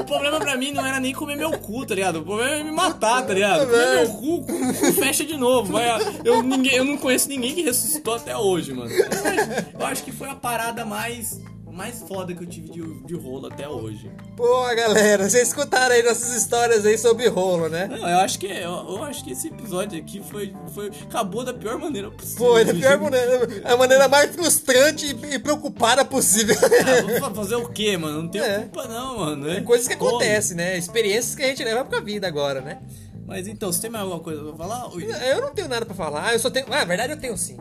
o 0.00 0.04
problema 0.04 0.38
pra 0.38 0.56
mim 0.58 0.72
não 0.72 0.84
era 0.84 1.00
nem 1.00 1.14
comer 1.14 1.36
meu 1.36 1.52
cu, 1.58 1.86
tá 1.86 1.94
ligado? 1.94 2.16
O 2.20 2.22
problema 2.24 2.50
é 2.56 2.62
me 2.62 2.70
matar, 2.70 3.22
tá 3.26 3.32
ligado? 3.32 3.66
Comer 3.66 3.94
meu 4.00 4.08
cu, 4.10 4.42
cu 4.44 4.92
fecha 4.92 5.24
de 5.24 5.36
novo. 5.38 5.72
Mas 5.72 6.04
eu, 6.22 6.42
ninguém, 6.42 6.74
eu 6.74 6.84
não 6.84 6.98
conheço 6.98 7.28
ninguém 7.30 7.54
que 7.54 7.62
ressuscitou 7.62 8.14
até 8.14 8.36
hoje, 8.36 8.74
mano. 8.74 8.90
Eu 8.90 9.04
acho, 9.06 9.66
eu 9.80 9.86
acho 9.86 10.02
que 10.04 10.12
foi 10.12 10.28
a 10.28 10.34
parada 10.34 10.84
mais, 10.84 11.40
mais 11.78 12.00
foda 12.00 12.34
que 12.34 12.42
eu 12.42 12.46
tive 12.46 12.68
de, 12.70 12.82
de 13.04 13.14
rolo 13.14 13.46
até 13.46 13.68
hoje. 13.68 14.10
Pô, 14.36 14.62
galera, 14.74 15.30
vocês 15.30 15.46
escutaram 15.48 15.94
aí 15.94 16.02
nossas 16.02 16.34
histórias 16.34 16.84
aí 16.84 16.98
sobre 16.98 17.28
rolo, 17.28 17.68
né? 17.68 17.86
Não, 17.86 17.96
eu 18.08 18.18
acho 18.18 18.38
que, 18.38 18.46
eu, 18.46 18.70
eu 18.70 19.04
acho 19.04 19.22
que 19.24 19.30
esse 19.30 19.46
episódio 19.48 19.96
aqui 19.98 20.20
foi, 20.28 20.52
foi. 20.74 20.90
Acabou 21.08 21.44
da 21.44 21.54
pior 21.54 21.78
maneira 21.78 22.10
possível. 22.10 22.46
Foi 22.46 22.64
da 22.64 22.74
pior 22.74 22.98
maneira, 22.98 23.48
a 23.64 23.76
maneira 23.76 24.08
mais 24.08 24.34
frustrante 24.34 25.06
e 25.06 25.28
e 25.34 25.38
preocupada 25.38 26.04
possível. 26.04 26.56
Ah, 26.60 27.20
vou 27.28 27.34
fazer 27.34 27.54
o 27.56 27.68
quê, 27.68 27.96
mano? 27.96 28.22
Não 28.22 28.28
tenho 28.28 28.44
É. 28.44 28.58
culpa, 28.60 28.88
não, 28.88 29.18
mano. 29.18 29.46
né? 29.46 29.60
Coisas 29.60 29.86
que 29.86 29.94
acontecem, 29.94 30.56
né? 30.56 30.76
Experiências 30.76 31.34
que 31.36 31.42
a 31.42 31.46
gente 31.46 31.62
leva 31.62 31.84
pra 31.84 32.00
vida 32.00 32.26
agora, 32.26 32.60
né? 32.60 32.80
Mas 33.26 33.46
então, 33.46 33.70
você 33.70 33.82
tem 33.82 33.90
mais 33.90 34.02
alguma 34.04 34.20
coisa 34.22 34.42
pra 34.42 34.56
falar? 34.56 34.90
Eu 34.96 35.40
não 35.42 35.50
tenho 35.54 35.68
nada 35.68 35.84
pra 35.86 35.94
falar, 35.94 36.32
eu 36.32 36.38
só 36.40 36.50
tenho. 36.50 36.66
Ah, 36.70 36.78
na 36.78 36.84
verdade 36.84 37.12
eu 37.12 37.18
tenho 37.20 37.36
sim. 37.36 37.56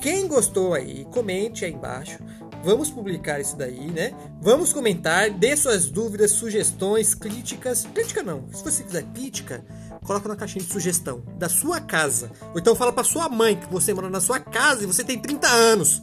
Quem 0.00 0.26
gostou 0.26 0.74
aí, 0.74 1.06
comente 1.12 1.64
aí 1.64 1.72
embaixo. 1.72 2.18
Vamos 2.64 2.90
publicar 2.90 3.40
isso 3.40 3.56
daí, 3.56 3.90
né? 3.90 4.14
Vamos 4.40 4.72
comentar, 4.72 5.30
dê 5.30 5.54
suas 5.54 5.90
dúvidas, 5.90 6.30
sugestões, 6.30 7.14
críticas. 7.14 7.86
Crítica 7.92 8.22
não. 8.22 8.44
Se 8.54 8.64
você 8.64 8.82
quiser 8.82 9.02
crítica, 9.14 9.62
coloca 10.02 10.28
na 10.28 10.34
caixinha 10.34 10.64
de 10.64 10.72
sugestão 10.72 11.22
da 11.38 11.48
sua 11.48 11.78
casa. 11.78 12.30
Ou 12.54 12.58
então 12.58 12.74
fala 12.74 12.90
pra 12.90 13.04
sua 13.04 13.28
mãe 13.28 13.54
que 13.54 13.70
você 13.70 13.92
mora 13.92 14.08
na 14.08 14.20
sua 14.20 14.40
casa 14.40 14.82
e 14.82 14.86
você 14.86 15.04
tem 15.04 15.18
30 15.18 15.46
anos. 15.46 16.02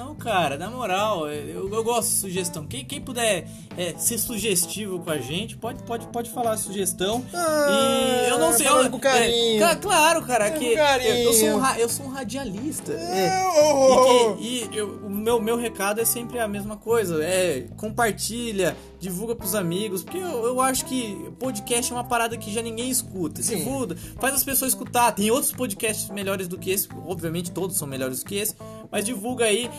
Não, 0.00 0.14
cara, 0.14 0.56
na 0.56 0.70
moral, 0.70 1.28
eu, 1.30 1.70
eu 1.72 1.84
gosto 1.84 2.08
de 2.08 2.14
sugestão. 2.16 2.66
Quem, 2.66 2.84
quem 2.86 3.00
puder 3.02 3.46
é, 3.76 3.94
ser 3.98 4.16
sugestivo 4.18 4.98
com 5.00 5.10
a 5.10 5.18
gente, 5.18 5.56
pode, 5.58 5.82
pode, 5.82 6.06
pode 6.06 6.30
falar 6.30 6.56
sugestão. 6.56 7.22
Ah, 7.34 8.24
e 8.26 8.30
eu 8.30 8.38
não 8.38 8.50
sei. 8.52 8.66
eu, 8.66 8.90
com 8.90 8.98
carinho. 8.98 9.62
é, 9.62 9.76
claro, 9.76 10.22
cara, 10.24 10.50
que 10.52 10.64
eu, 10.72 10.76
carinho. 10.76 11.10
eu 11.24 11.32
sou 11.34 11.48
um, 11.50 11.66
eu 11.76 11.88
sou 11.88 12.06
um 12.06 12.08
radialista. 12.08 12.92
é. 12.92 13.44
Oh, 13.62 14.36
E, 14.40 14.66
que- 14.68 14.74
e 14.74 14.78
eu- 14.78 15.00
o 15.04 15.10
meu, 15.10 15.38
meu 15.40 15.56
recado 15.56 16.00
é 16.00 16.04
sempre 16.06 16.38
a 16.38 16.48
mesma 16.48 16.76
coisa. 16.78 17.22
É 17.22 17.66
compartilha, 17.76 18.74
divulga 18.98 19.34
pros 19.34 19.54
amigos. 19.54 20.02
Porque 20.02 20.16
eu, 20.18 20.44
eu 20.46 20.60
acho 20.62 20.86
que 20.86 21.30
podcast 21.38 21.92
é 21.92 21.94
uma 21.94 22.04
parada 22.04 22.38
que 22.38 22.50
já 22.50 22.62
ninguém 22.62 22.88
escuta. 22.88 23.42
Sim. 23.42 23.56
Divulga, 23.58 23.96
faz 24.18 24.34
as 24.34 24.42
pessoas 24.44 24.72
escutar. 24.72 25.12
Tem 25.12 25.30
outros 25.30 25.52
podcasts 25.52 26.08
melhores 26.10 26.48
do 26.48 26.56
que 26.56 26.70
esse. 26.70 26.88
Obviamente 27.06 27.50
todos 27.50 27.76
são 27.76 27.86
melhores 27.86 28.20
do 28.20 28.26
que 28.26 28.36
esse. 28.36 28.54
Mas 28.90 29.04
divulga 29.04 29.44
aí 29.44 29.70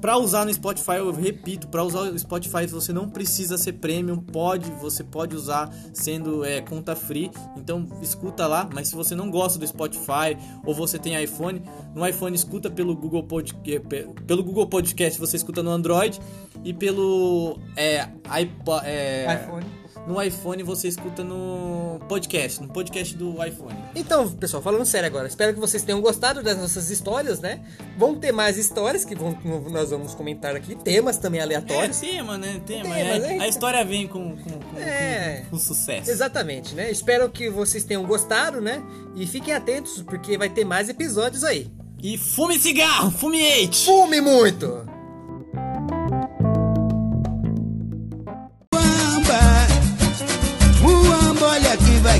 pra, 0.00 0.18
usar 0.18 0.44
no 0.44 0.52
Spotify. 0.52 0.96
Eu 0.98 1.10
repito, 1.12 1.68
pra 1.68 1.82
usar 1.82 2.00
o 2.00 2.18
Spotify 2.18 2.66
você 2.66 2.92
não 2.92 3.08
precisa 3.08 3.56
ser 3.56 3.74
premium. 3.74 4.18
Pode, 4.18 4.70
você 4.72 5.02
pode 5.02 5.34
usar 5.34 5.72
sendo 5.92 6.44
é, 6.44 6.60
conta 6.60 6.94
free. 6.94 7.30
Então 7.56 7.86
escuta 8.02 8.46
lá. 8.46 8.68
Mas 8.72 8.88
se 8.88 8.94
você 8.94 9.14
não 9.14 9.30
gosta 9.30 9.58
do 9.58 9.66
Spotify 9.66 10.36
ou 10.64 10.74
você 10.74 10.98
tem 10.98 11.22
iPhone, 11.22 11.62
no 11.94 12.06
iPhone 12.06 12.34
escuta 12.34 12.70
pelo 12.70 12.94
Google 12.94 13.22
Podcast, 13.24 13.88
pelo 14.26 14.44
Google 14.44 14.66
Podcast 14.66 15.18
você 15.18 15.36
escuta 15.36 15.62
no 15.62 15.70
Android 15.70 16.20
e 16.62 16.72
pelo 16.72 17.58
é, 17.76 18.08
iPo- 18.40 18.80
é, 18.84 19.42
iPhone. 19.42 19.83
No 20.06 20.20
iPhone 20.22 20.62
você 20.62 20.88
escuta 20.88 21.22
no 21.24 22.00
podcast, 22.08 22.60
no 22.62 22.68
podcast 22.68 23.16
do 23.16 23.42
iPhone. 23.44 23.76
Então, 23.94 24.30
pessoal, 24.30 24.62
falando 24.62 24.84
sério 24.84 25.06
agora, 25.06 25.26
espero 25.28 25.54
que 25.54 25.60
vocês 25.60 25.82
tenham 25.82 26.00
gostado 26.00 26.42
das 26.42 26.58
nossas 26.58 26.90
histórias, 26.90 27.40
né? 27.40 27.60
Vão 27.98 28.14
ter 28.14 28.32
mais 28.32 28.56
histórias 28.58 29.04
que 29.04 29.14
vão, 29.14 29.36
nós 29.70 29.90
vamos 29.90 30.14
comentar 30.14 30.54
aqui, 30.56 30.74
temas 30.74 31.16
também 31.16 31.40
É, 31.40 31.42
aleatórios. 31.44 31.98
tema, 32.00 32.36
né? 32.36 32.60
Tema. 32.66 32.84
Tema, 32.84 32.96
é. 32.96 33.18
né? 33.18 33.38
A 33.40 33.48
história 33.48 33.84
vem 33.84 34.06
com, 34.06 34.36
com, 34.36 34.50
com, 34.50 34.78
É. 34.78 35.44
com- 35.50 35.58
sucesso. 35.58 36.10
Exatamente, 36.10 36.74
né? 36.74 36.90
Espero 36.90 37.28
que 37.30 37.48
vocês 37.48 37.84
tenham 37.84 38.04
gostado, 38.04 38.60
né? 38.60 38.82
E 39.16 39.26
fiquem 39.26 39.54
atentos, 39.54 40.02
porque 40.02 40.36
vai 40.36 40.48
ter 40.48 40.64
mais 40.64 40.88
episódios 40.88 41.44
aí. 41.44 41.70
E 42.02 42.18
fume 42.18 42.58
cigarro, 42.58 43.10
fume 43.10 43.40
hate! 43.40 43.86
Fume 43.86 44.20
muito! 44.20 44.93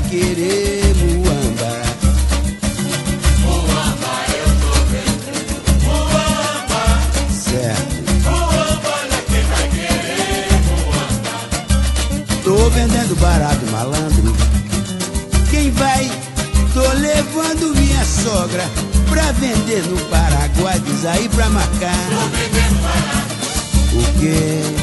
Olha 0.05 0.13
quem 0.13 0.13
vai 0.13 0.29
querer 0.35 0.95
Muamba. 0.95 1.81
Certo. 7.31 7.95
Tô 12.43 12.69
vendendo 12.69 13.15
barato, 13.19 13.65
malandro. 13.71 14.35
Quem 15.49 15.71
vai? 15.71 16.11
Tô 16.73 16.81
levando 16.81 17.75
minha 17.75 18.03
sogra 18.05 18.69
pra 19.09 19.31
vender 19.33 19.83
no 19.87 19.97
Paraguai, 20.05 20.79
diz 20.79 21.05
aí 21.05 21.29
pra 21.29 21.49
marcar. 21.49 22.09
O 23.93 24.19
quê? 24.19 24.65